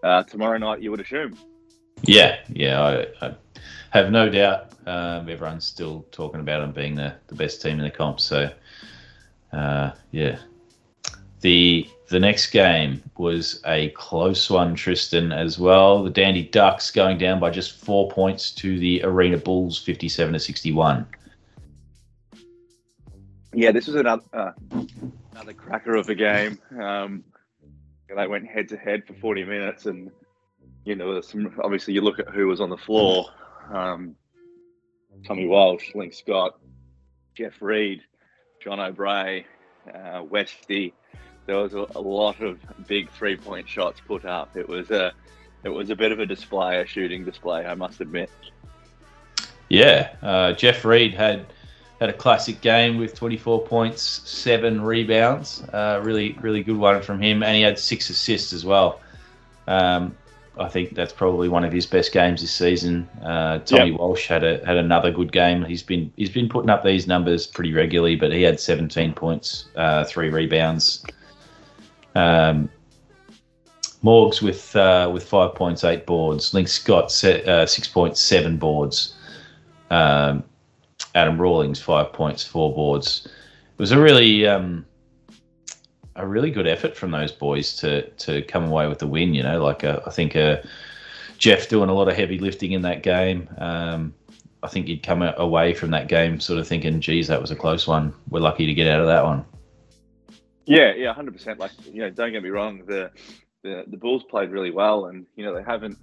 [0.03, 0.83] uh, tomorrow night.
[0.83, 1.37] You would assume.
[2.03, 3.35] Yeah, yeah, I, I
[3.91, 4.73] have no doubt.
[4.87, 8.21] Um, everyone's still talking about them being the, the best team in the comp.
[8.21, 8.51] So,
[9.53, 10.39] uh, yeah.
[11.41, 16.03] The the next game was a close one, Tristan, as well.
[16.03, 20.41] The Dandy Ducks going down by just four points to the Arena Bulls, fifty-seven to
[20.41, 21.07] sixty-one.
[23.53, 24.53] Yeah, this was another uh,
[25.33, 26.59] another cracker of a game.
[26.81, 27.25] Um,
[28.15, 30.11] they went head to head for forty minutes, and
[30.85, 33.27] you know, some obviously you look at who was on the floor:
[33.73, 34.15] um,
[35.27, 36.59] Tommy Walsh, Link Scott,
[37.35, 38.01] Jeff Reed,
[38.63, 39.45] John O'Brien,
[39.93, 40.95] uh, Westy.
[41.47, 44.57] There was a, a lot of big three point shots put up.
[44.57, 45.13] It was a
[45.65, 48.31] it was a bit of a display, a shooting display, I must admit.
[49.69, 51.47] Yeah, uh, Jeff Reed had
[52.01, 55.63] had a classic game with 24 points, seven rebounds.
[55.73, 59.01] Uh, really, really good one from him, and he had six assists as well.
[59.67, 60.15] Um,
[60.59, 63.09] I think that's probably one of his best games this season.
[63.23, 64.01] Uh, Tommy Yep.
[64.01, 65.65] Walsh had a had another good game.
[65.65, 69.67] He's been he's been putting up these numbers pretty regularly, but he had 17 points,
[69.77, 71.05] uh, three rebounds.
[72.17, 72.71] Um,
[74.03, 76.55] Morgs with uh, with five points, eight boards.
[76.55, 79.15] Link Scott se- uh, six points, seven boards.
[79.91, 80.45] Um,
[81.15, 83.27] Adam Rawlings five points, four boards.
[83.27, 84.87] It was a really um,
[86.15, 89.35] a really good effort from those boys to to come away with the win.
[89.35, 90.59] You know, like uh, I think uh,
[91.39, 93.49] Jeff doing a lot of heavy lifting in that game.
[93.59, 94.15] Um,
[94.63, 97.57] I think you'd come away from that game sort of thinking, "Geez, that was a
[97.57, 98.15] close one.
[98.31, 99.45] We're lucky to get out of that one."
[100.67, 101.59] Yeah, yeah, hundred percent.
[101.59, 102.83] Like you know, don't get me wrong.
[102.87, 103.11] The,
[103.63, 105.99] the the Bulls played really well, and you know they haven't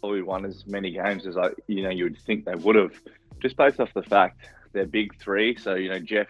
[0.00, 2.92] probably won as many games as I you know you would think they would have,
[3.40, 4.40] just based off the fact
[4.72, 5.56] they're big three.
[5.56, 6.28] So you know Jeff,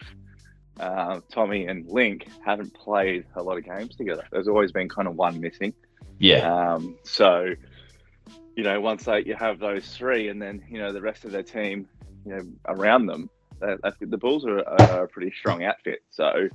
[0.79, 4.25] uh, Tommy, and Link haven't played a lot of games together.
[4.31, 5.75] There's always been kind of one missing.
[6.19, 7.55] Yeah, Um, so,
[8.57, 11.33] you know, once they, you have those three, and then you know the rest of
[11.33, 11.89] their team,
[12.25, 16.03] you know, around them, the Bulls are, are a pretty strong outfit.
[16.11, 16.49] So,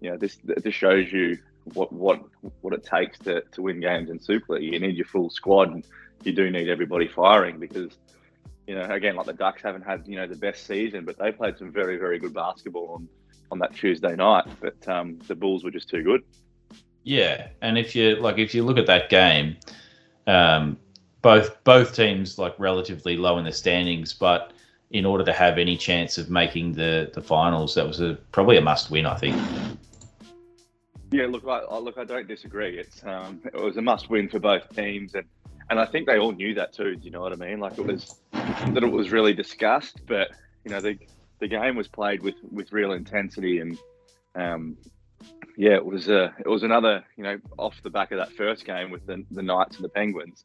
[0.00, 1.38] you know, this this shows you
[1.74, 2.22] what what
[2.60, 4.72] what it takes to, to win games in Super League.
[4.72, 5.84] You need your full squad, and
[6.24, 7.96] you do need everybody firing because,
[8.66, 11.32] you know, again, like the Ducks haven't had you know the best season, but they
[11.32, 13.08] played some very very good basketball on
[13.50, 14.44] on that Tuesday night.
[14.60, 16.22] But um, the Bulls were just too good.
[17.04, 19.56] Yeah, and if you like, if you look at that game,
[20.26, 20.76] um,
[21.22, 24.52] both both teams like relatively low in the standings, but
[24.90, 28.56] in order to have any chance of making the the finals, that was a probably
[28.56, 29.06] a must win.
[29.06, 29.36] I think.
[31.10, 32.78] Yeah, look, I, look, I don't disagree.
[32.78, 35.24] It's um, it was a must-win for both teams, and
[35.70, 36.96] and I think they all knew that too.
[36.96, 37.60] Do you know what I mean?
[37.60, 40.28] Like it was that it was really discussed, but
[40.64, 40.98] you know the
[41.40, 43.78] the game was played with with real intensity, and
[44.34, 44.76] um,
[45.56, 48.64] yeah, it was uh, it was another you know off the back of that first
[48.64, 50.42] game with the the Knights and the Penguins.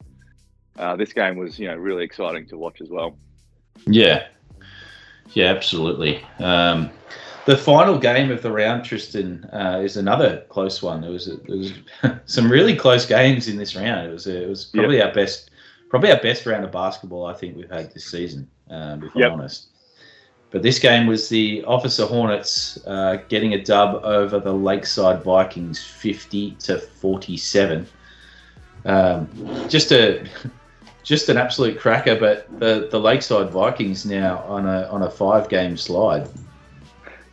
[0.77, 3.17] Uh, this game was you know really exciting to watch as well.
[3.85, 4.27] Yeah,
[5.33, 6.23] yeah, absolutely.
[6.39, 6.89] Um,
[7.45, 11.01] the final game of the round, Tristan, uh, is another close one.
[11.01, 11.73] There was a, there was
[12.25, 14.07] some really close games in this round.
[14.07, 15.07] It was a, it was probably yep.
[15.07, 15.49] our best
[15.89, 19.31] probably our best round of basketball I think we've had this season, um, if yep.
[19.31, 19.67] I'm honest.
[20.49, 25.83] But this game was the Officer Hornets uh, getting a dub over the Lakeside Vikings,
[25.83, 27.87] fifty to forty-seven.
[28.85, 29.27] Um,
[29.67, 30.25] just a
[31.03, 32.19] just an absolute cracker.
[32.19, 36.27] But the the Lakeside Vikings now on a on a five-game slide.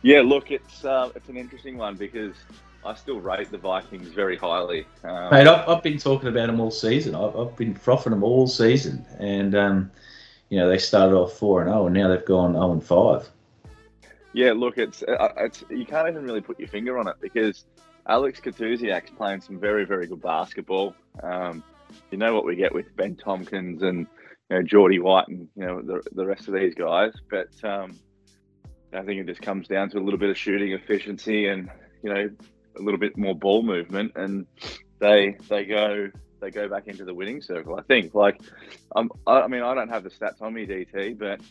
[0.03, 2.35] Yeah, look, it's uh, it's an interesting one because
[2.83, 4.85] I still rate the Vikings very highly.
[5.03, 7.15] Um, Mate, I've, I've been talking about them all season.
[7.15, 9.91] I've, I've been frothing them all season, and um,
[10.49, 12.83] you know they started off four and zero, oh, and now they've gone zero and
[12.83, 13.29] five.
[14.33, 17.65] Yeah, look, it's uh, it's you can't even really put your finger on it because
[18.07, 20.95] Alex Katusiak's playing some very very good basketball.
[21.21, 21.63] Um,
[22.11, 24.07] you know what we get with Ben Tompkins and
[24.49, 27.97] you know Geordie White and you know the the rest of these guys, but um,
[28.93, 31.69] I think it just comes down to a little bit of shooting efficiency and
[32.03, 32.29] you know
[32.77, 34.45] a little bit more ball movement, and
[34.99, 37.75] they they go they go back into the winning circle.
[37.77, 38.13] I think.
[38.13, 38.41] Like,
[38.95, 41.41] um, I, I mean, I don't have the stats on me, DT, but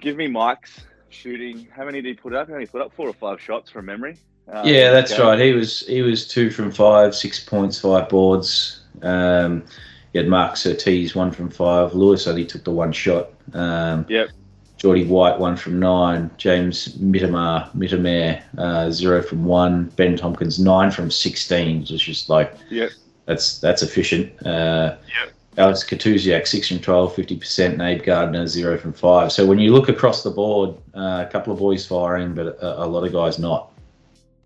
[0.00, 1.68] give me Mike's shooting.
[1.74, 2.48] How many did he put up?
[2.48, 2.94] How many put up?
[2.94, 4.18] Four or five shots from memory.
[4.48, 5.22] Um, yeah, that's game.
[5.22, 5.38] right.
[5.38, 8.83] He was he was two from five, six points, five boards.
[9.02, 9.64] Um,
[10.12, 11.94] you had Mark Surtees, one from five.
[11.94, 13.30] Lewis only took the one shot.
[13.52, 14.28] Um, yep.
[14.76, 16.30] Geordie White, one from nine.
[16.36, 19.86] James Mittermar, Mittermare, uh, zero from one.
[19.96, 21.82] Ben Tompkins, nine from 16.
[21.82, 22.90] It's just like, yep.
[23.24, 24.30] that's that's efficient.
[24.46, 25.32] Uh, yep.
[25.56, 27.72] Alex Katusiak, 6 from 12, 50%.
[27.72, 29.32] And Abe Gardner, 0 from 5.
[29.32, 32.84] So when you look across the board, uh, a couple of boys firing, but a,
[32.84, 33.72] a, lot of guys not.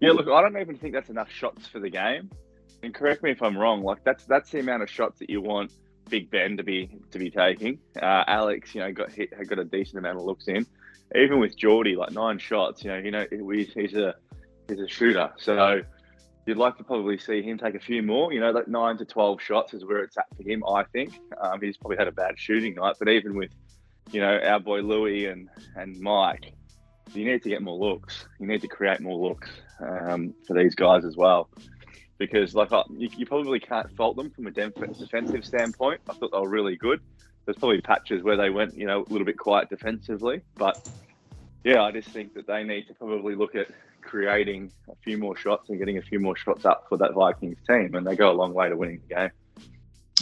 [0.00, 2.30] Yeah, look, I don't even think that's enough shots for the game.
[2.82, 3.82] And correct me if I'm wrong.
[3.82, 5.72] Like that's that's the amount of shots that you want
[6.08, 7.78] Big Ben to be to be taking.
[8.00, 10.66] Uh, Alex, you know, got hit, had got a decent amount of looks in.
[11.14, 14.14] Even with Geordie, like nine shots, you know, you know, he's a
[14.68, 15.32] he's a shooter.
[15.38, 15.80] So
[16.46, 18.32] you'd like to probably see him take a few more.
[18.32, 20.62] You know, like nine to twelve shots is where it's at for him.
[20.64, 23.50] I think um, he's probably had a bad shooting night, but even with
[24.12, 26.52] you know our boy Louis and and Mike,
[27.12, 28.26] you need to get more looks.
[28.38, 29.50] You need to create more looks
[29.80, 31.48] um, for these guys as well
[32.18, 36.00] because like you, you, probably can't fault them from a defensive standpoint.
[36.08, 37.00] I thought they were really good.
[37.44, 40.86] There's probably patches where they went, you know, a little bit quiet defensively, but
[41.64, 43.68] yeah, I just think that they need to probably look at
[44.02, 47.58] creating a few more shots and getting a few more shots up for that Vikings
[47.68, 49.30] team, and they go a long way to winning the game.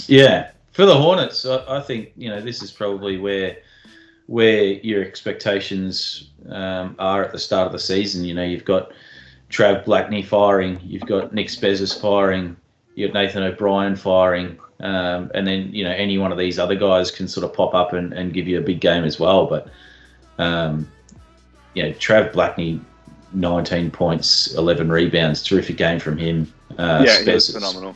[0.06, 3.56] Yeah, for the Hornets, I, I think you know this is probably where
[4.26, 8.24] where your expectations um, are at the start of the season.
[8.24, 8.92] You know, you've got
[9.50, 12.56] Trav Blackney firing, you've got Nick Spezza firing,
[12.94, 16.74] you've got Nathan O'Brien firing, um, and then you know any one of these other
[16.74, 19.46] guys can sort of pop up and, and give you a big game as well.
[19.46, 19.68] But
[20.38, 20.90] um,
[21.74, 22.80] you know, Trav Blackney,
[23.32, 26.52] 19 points, 11 rebounds, terrific game from him.
[26.78, 27.94] Uh, yeah, Spezza, phenomenal.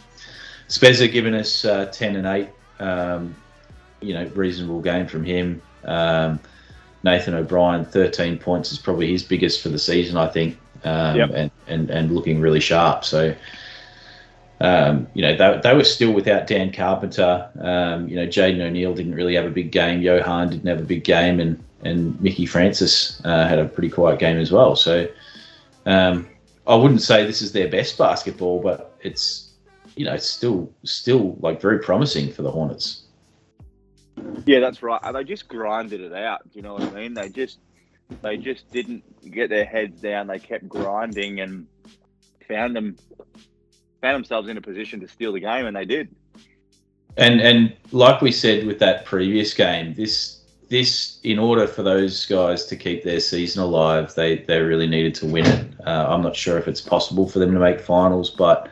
[0.69, 2.49] Spezza giving us uh, 10 and 8.
[2.79, 3.35] Um,
[4.01, 5.61] you know, reasonable game from him.
[5.85, 6.41] Um,
[7.03, 11.31] Nathan O'Brien, 13 points is probably his biggest for the season, I think um, yep.
[11.35, 13.05] and, and, and looking really sharp.
[13.05, 13.35] So,
[14.61, 17.51] um, you know, they, they were still without Dan Carpenter.
[17.59, 20.03] Um, you know, Jaden O'Neill didn't really have a big game.
[20.03, 24.19] Johan didn't have a big game, and and Mickey Francis uh, had a pretty quiet
[24.19, 24.77] game as well.
[24.77, 25.09] So,
[25.87, 26.29] um,
[26.67, 29.51] I wouldn't say this is their best basketball, but it's
[29.97, 33.05] you know, it's still still like very promising for the Hornets.
[34.47, 35.01] Yeah, that's right.
[35.13, 36.43] They just grinded it out.
[36.51, 37.15] Do you know what I mean?
[37.15, 37.59] They just
[38.23, 40.27] they just didn't get their heads down.
[40.27, 41.67] They kept grinding and
[42.47, 42.97] found them
[44.01, 46.09] found themselves in a position to steal the game, and they did.
[47.17, 52.25] And and like we said with that previous game, this this in order for those
[52.27, 55.67] guys to keep their season alive, they they really needed to win it.
[55.87, 58.69] Uh, I'm not sure if it's possible for them to make finals, but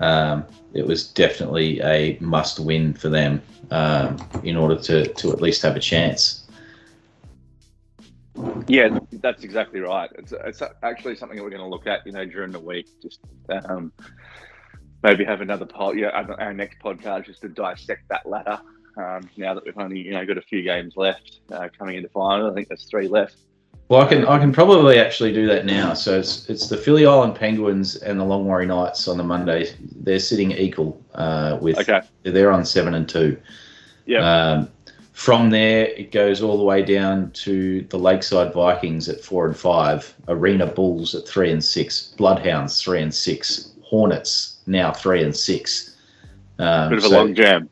[0.00, 5.40] um, it was definitely a must win for them um, in order to to at
[5.40, 6.43] least have a chance.
[8.66, 10.10] Yeah, that's exactly right.
[10.16, 12.88] It's, it's actually something that we're going to look at, you know, during the week.
[13.00, 13.20] Just
[13.68, 13.92] um,
[15.02, 18.60] maybe have another pod, yeah, our next podcast just to dissect that ladder.
[18.96, 22.08] Um, now that we've only, you know, got a few games left uh, coming into
[22.08, 23.36] final, I think there's three left.
[23.88, 25.92] Well, I can I can probably actually do that now.
[25.92, 29.74] So it's it's the Phillip Island Penguins and the Longwarry Knights on the Monday.
[29.96, 31.78] They're sitting equal uh, with.
[31.78, 32.00] Okay.
[32.22, 33.38] They're on seven and two.
[34.06, 34.20] Yeah.
[34.20, 34.70] Um,
[35.14, 39.56] from there, it goes all the way down to the Lakeside Vikings at four and
[39.56, 45.34] five, Arena Bulls at three and six, Bloodhounds three and six, Hornets now three and
[45.34, 45.96] six.
[46.58, 47.70] Um, Bit of a long jam.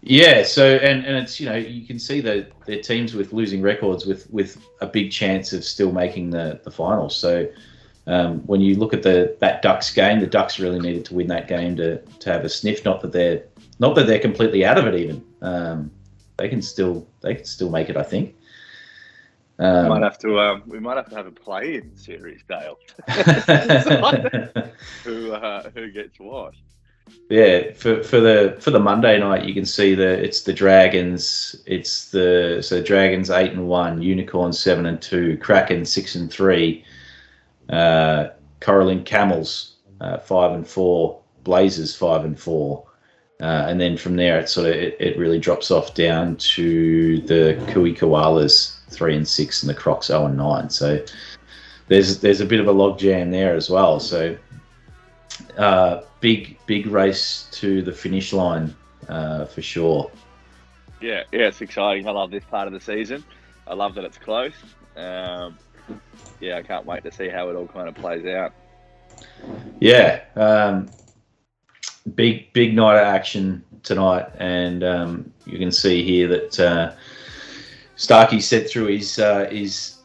[0.00, 3.60] Yeah, so and, and it's you know you can see that their teams with losing
[3.60, 7.14] records with with a big chance of still making the the finals.
[7.14, 7.48] So
[8.06, 11.26] um, when you look at the that Ducks game, the Ducks really needed to win
[11.26, 12.82] that game to to have a sniff.
[12.82, 13.44] Not that they're
[13.78, 14.94] not that they're completely out of it.
[14.94, 15.90] Even um,
[16.36, 17.96] they can still they can still make it.
[17.96, 18.34] I think.
[19.58, 20.40] Um, might have to.
[20.40, 22.78] Um, we might have to have a play-in series, Dale.
[25.04, 26.54] who uh, who gets what?
[27.28, 31.56] Yeah, for, for the for the Monday night, you can see the it's the Dragons.
[31.66, 36.84] It's the so Dragons eight and one, Unicorns seven and two, Kraken six and three,
[37.68, 38.28] uh,
[38.60, 42.86] Cora Lynn Camels uh, five and four, Blazers five and four,
[43.42, 47.20] uh, and then from there it sort of it, it really drops off down to
[47.22, 50.70] the Kui Koalas three and six, and the Crocs zero and nine.
[50.70, 51.04] So
[51.88, 53.98] there's there's a bit of a log jam there as well.
[53.98, 54.36] So
[55.58, 58.74] uh, big big race to the finish line
[59.08, 60.10] uh, for sure.
[61.00, 62.06] Yeah, yeah, it's exciting.
[62.06, 63.24] I love this part of the season.
[63.66, 64.54] I love that it's close.
[64.96, 65.58] Um,
[66.40, 68.52] yeah, I can't wait to see how it all kind of plays out.
[69.80, 70.88] Yeah, um,
[72.14, 76.92] big big night of action tonight, and um, you can see here that uh,
[77.96, 79.98] Starkey set through his uh, his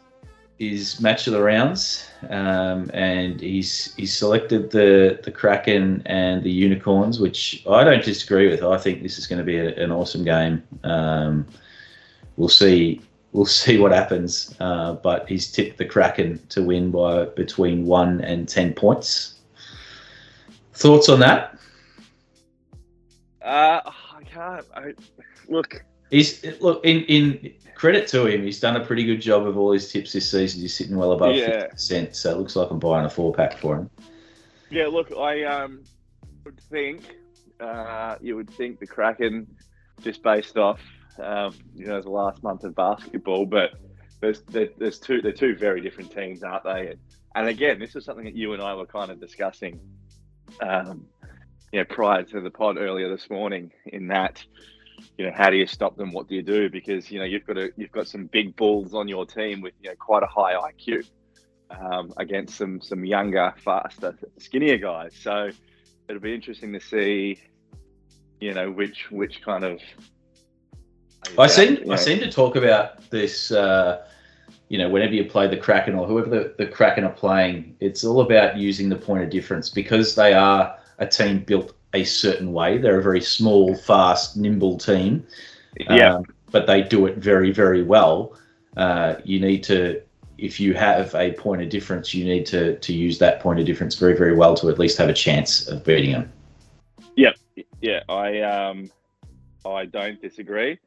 [0.60, 6.52] his match of the rounds, um, and he's he's selected the the Kraken and the
[6.52, 8.64] Unicorns, which I don't disagree with.
[8.64, 10.64] I think this is going to be a, an awesome game.
[10.84, 11.46] Um,
[12.38, 13.02] we'll see
[13.34, 18.22] we'll see what happens, uh, but he's tipped the Kraken to win by between one
[18.22, 19.36] and ten points.
[20.74, 21.57] Thoughts on that?
[23.48, 24.66] Uh, I can't.
[24.76, 24.94] I,
[25.48, 28.44] look, he's look in in credit to him.
[28.44, 30.60] He's done a pretty good job of all his tips this season.
[30.60, 31.68] He's sitting well above fifty yeah.
[31.68, 33.90] percent, so it looks like I'm buying a four pack for him.
[34.70, 35.86] Yeah, look, I um,
[36.44, 37.16] would think
[37.62, 39.48] uh, you would think the Kraken,
[40.02, 40.82] just based off
[41.18, 43.76] um, you know the last month of basketball, but
[44.20, 46.96] there's there's two they're two very different teams, aren't they?
[47.34, 49.80] And again, this is something that you and I were kind of discussing,
[50.60, 51.06] um,
[51.72, 53.72] you know, prior to the pod earlier this morning.
[53.86, 54.44] In that,
[55.18, 56.12] you know, how do you stop them?
[56.12, 56.70] What do you do?
[56.70, 59.74] Because you know you've got a you've got some big bulls on your team with
[59.82, 61.06] you know quite a high IQ
[61.72, 65.14] um, against some some younger, faster, skinnier guys.
[65.20, 65.50] So
[66.08, 67.40] it'll be interesting to see,
[68.40, 69.80] you know, which which kind of.
[71.38, 73.52] I seem I seem to talk about this.
[73.52, 74.06] Uh,
[74.70, 78.04] you know, whenever you play the Kraken or whoever the, the Kraken are playing, it's
[78.04, 82.54] all about using the point of difference because they are a team built a certain
[82.54, 82.78] way.
[82.78, 85.26] They're a very small, fast, nimble team.
[85.80, 86.16] Yeah.
[86.16, 88.38] Um, but they do it very, very well.
[88.76, 90.02] Uh, you need to,
[90.38, 93.66] if you have a point of difference, you need to to use that point of
[93.66, 96.32] difference very, very well to at least have a chance of beating them.
[97.16, 97.36] Yep.
[97.82, 98.04] Yeah.
[98.08, 98.92] I um,
[99.66, 100.80] I don't disagree,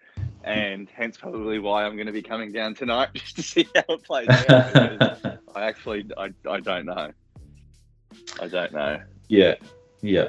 [0.44, 3.94] and hence probably why I'm going to be coming down tonight just to see how
[3.94, 5.40] it plays out.
[5.54, 7.10] I actually, I, I don't know.
[8.40, 9.00] I don't know.
[9.28, 9.54] Yeah.
[10.02, 10.28] Yeah.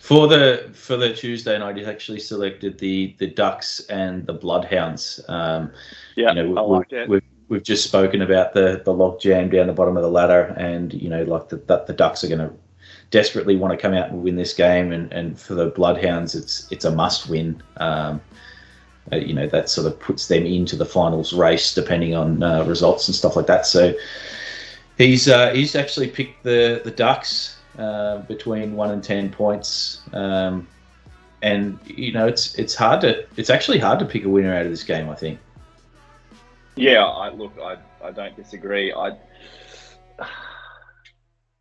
[0.00, 5.20] For the for the Tuesday night, he actually selected the the Ducks and the Bloodhounds.
[5.28, 5.72] Um,
[6.14, 7.08] yeah, you know, I like it.
[7.08, 10.54] We've, we've just spoken about the the log jam down the bottom of the ladder,
[10.58, 12.52] and you know, like the the, the Ducks are going to
[13.10, 16.70] desperately want to come out and win this game, and, and for the Bloodhounds, it's
[16.70, 17.62] it's a must win.
[17.78, 18.20] Um,
[19.12, 22.64] uh, you know, that sort of puts them into the finals race, depending on uh,
[22.64, 23.66] results and stuff like that.
[23.66, 23.94] So
[24.98, 30.02] he's uh, he's actually picked the the Ducks uh, between one and ten points.
[30.12, 30.66] Um,
[31.42, 34.64] and you know, it's it's hard to it's actually hard to pick a winner out
[34.64, 35.08] of this game.
[35.08, 35.38] I think.
[36.76, 38.92] Yeah, I look, I I don't disagree.
[38.92, 39.16] I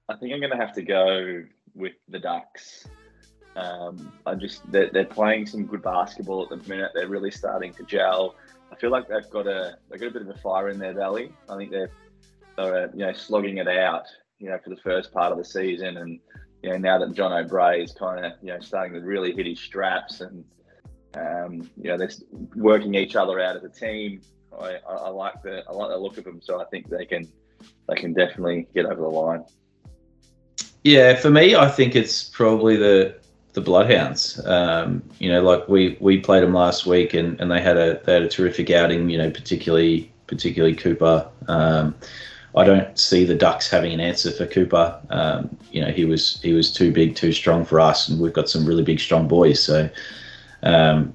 [0.09, 1.43] I think I'm going to have to go
[1.75, 2.87] with the Ducks.
[3.55, 6.91] Um, I just they're, they're playing some good basketball at the minute.
[6.93, 8.35] They're really starting to gel.
[8.71, 10.93] I feel like they've got a they've got a bit of a fire in their
[10.93, 11.31] belly.
[11.49, 11.91] I think they're
[12.57, 14.05] they're you know slogging it out
[14.43, 15.97] you know, for the first part of the season.
[15.97, 16.19] And,
[16.61, 19.45] you know, now that John O'Brien is kind of, you know, starting to really hit
[19.45, 20.43] his straps and,
[21.15, 22.11] um, you know, they're
[22.55, 24.21] working each other out as a team.
[24.59, 27.05] I, I, I like the I like the look of them, so I think they
[27.05, 27.27] can
[27.87, 29.43] they can definitely get over the line.
[30.83, 33.15] Yeah, for me, I think it's probably the
[33.53, 34.43] the Bloodhounds.
[34.45, 38.01] Um, you know, like we we played them last week, and, and they had a
[38.05, 39.09] they had a terrific outing.
[39.09, 41.29] You know, particularly particularly Cooper.
[41.47, 41.95] Um,
[42.55, 44.99] I don't see the Ducks having an answer for Cooper.
[45.09, 48.33] Um, you know, he was he was too big, too strong for us, and we've
[48.33, 49.61] got some really big, strong boys.
[49.61, 49.89] So,
[50.61, 51.13] um,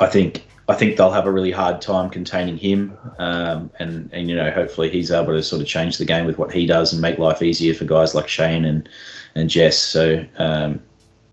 [0.00, 4.30] I think I think they'll have a really hard time containing him, um, and and
[4.30, 6.92] you know, hopefully he's able to sort of change the game with what he does
[6.92, 8.88] and make life easier for guys like Shane and
[9.34, 9.76] and Jess.
[9.76, 10.80] So, um,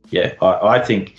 [0.09, 1.17] yeah, I, I think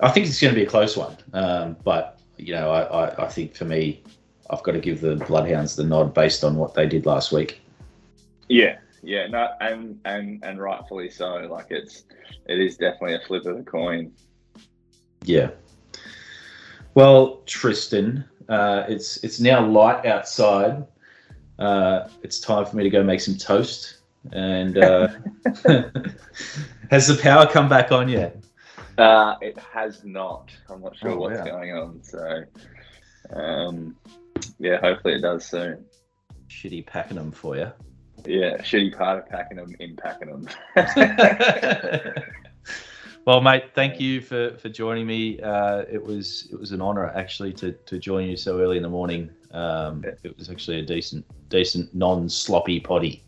[0.00, 1.16] I think it's going to be a close one.
[1.32, 4.02] Um, but you know, I, I, I think for me,
[4.50, 7.60] I've got to give the Bloodhounds the nod based on what they did last week.
[8.48, 11.46] Yeah, yeah, no, and and and rightfully so.
[11.50, 12.04] Like it's
[12.46, 14.12] it is definitely a flip of the coin.
[15.24, 15.50] Yeah.
[16.94, 20.86] Well, Tristan, uh, it's it's now light outside.
[21.58, 23.98] Uh, it's time for me to go make some toast.
[24.32, 25.08] And uh,
[26.90, 28.36] has the power come back on yet?
[28.96, 30.50] Uh, it has not.
[30.68, 31.44] I'm not sure Oh, what's wow.
[31.44, 32.02] going on.
[32.02, 32.44] So,
[33.32, 33.96] um,
[34.58, 35.84] yeah, hopefully it does soon.
[36.48, 37.70] Shitty packing them for you.
[38.24, 40.48] Yeah, shitty part of packing them in packing them.
[43.24, 45.40] well, mate, thank you for, for joining me.
[45.40, 48.82] Uh, it was it was an honour actually to, to join you so early in
[48.82, 49.30] the morning.
[49.52, 53.22] Um, it was actually a decent decent non sloppy potty.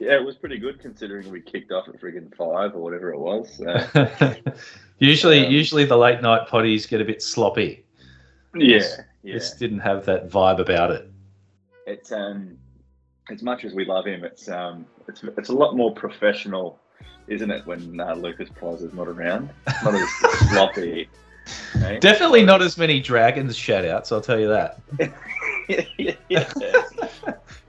[0.00, 3.18] yeah, it was pretty good considering we kicked off at friggin' five or whatever it
[3.18, 3.58] was.
[3.58, 4.34] So,
[4.98, 7.84] usually Um, usually the late night potties get a bit sloppy.
[8.56, 8.80] yeah,
[9.22, 9.34] yeah.
[9.34, 11.10] This didn't have that vibe about it.
[11.86, 12.58] It's um,
[13.30, 16.78] as much as we love him, it's um, it's it's a lot more professional,
[17.28, 17.66] isn't it?
[17.66, 18.48] When uh, Lucas
[18.80, 19.50] is not around,
[19.84, 20.08] not as
[20.50, 21.08] sloppy.
[21.82, 21.98] eh?
[21.98, 24.78] Definitely not as many dragons shout outs, I'll tell you that.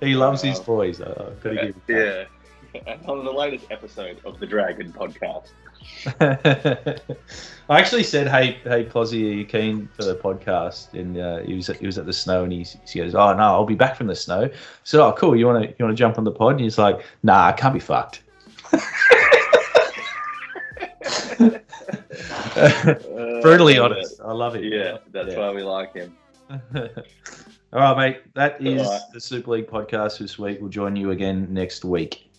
[0.04, 1.02] He loves his boys.
[1.02, 2.26] I- I've got to give Yeah.
[2.88, 5.50] And on the latest episode of the Dragon podcast.
[7.70, 11.56] I actually said, "Hey, hey, Plozzy, are you keen for the podcast?" And uh, he
[11.56, 13.96] was he was at the snow, and he, he goes, "Oh no, I'll be back
[13.96, 14.52] from the snow." I
[14.84, 15.36] said, "Oh, cool.
[15.36, 17.52] You want to you want to jump on the pod?" And he's like, "Nah, I
[17.54, 18.22] can't be fucked."
[23.42, 24.20] Brutally Uh, honest.
[24.24, 24.64] I love it.
[24.66, 25.40] Yeah, that's Yeah.
[25.40, 26.16] why we like him.
[26.76, 26.90] All
[27.74, 28.34] right, mate.
[28.36, 29.02] That is right.
[29.14, 30.60] the Super League podcast this week.
[30.62, 32.30] We'll join you again next week.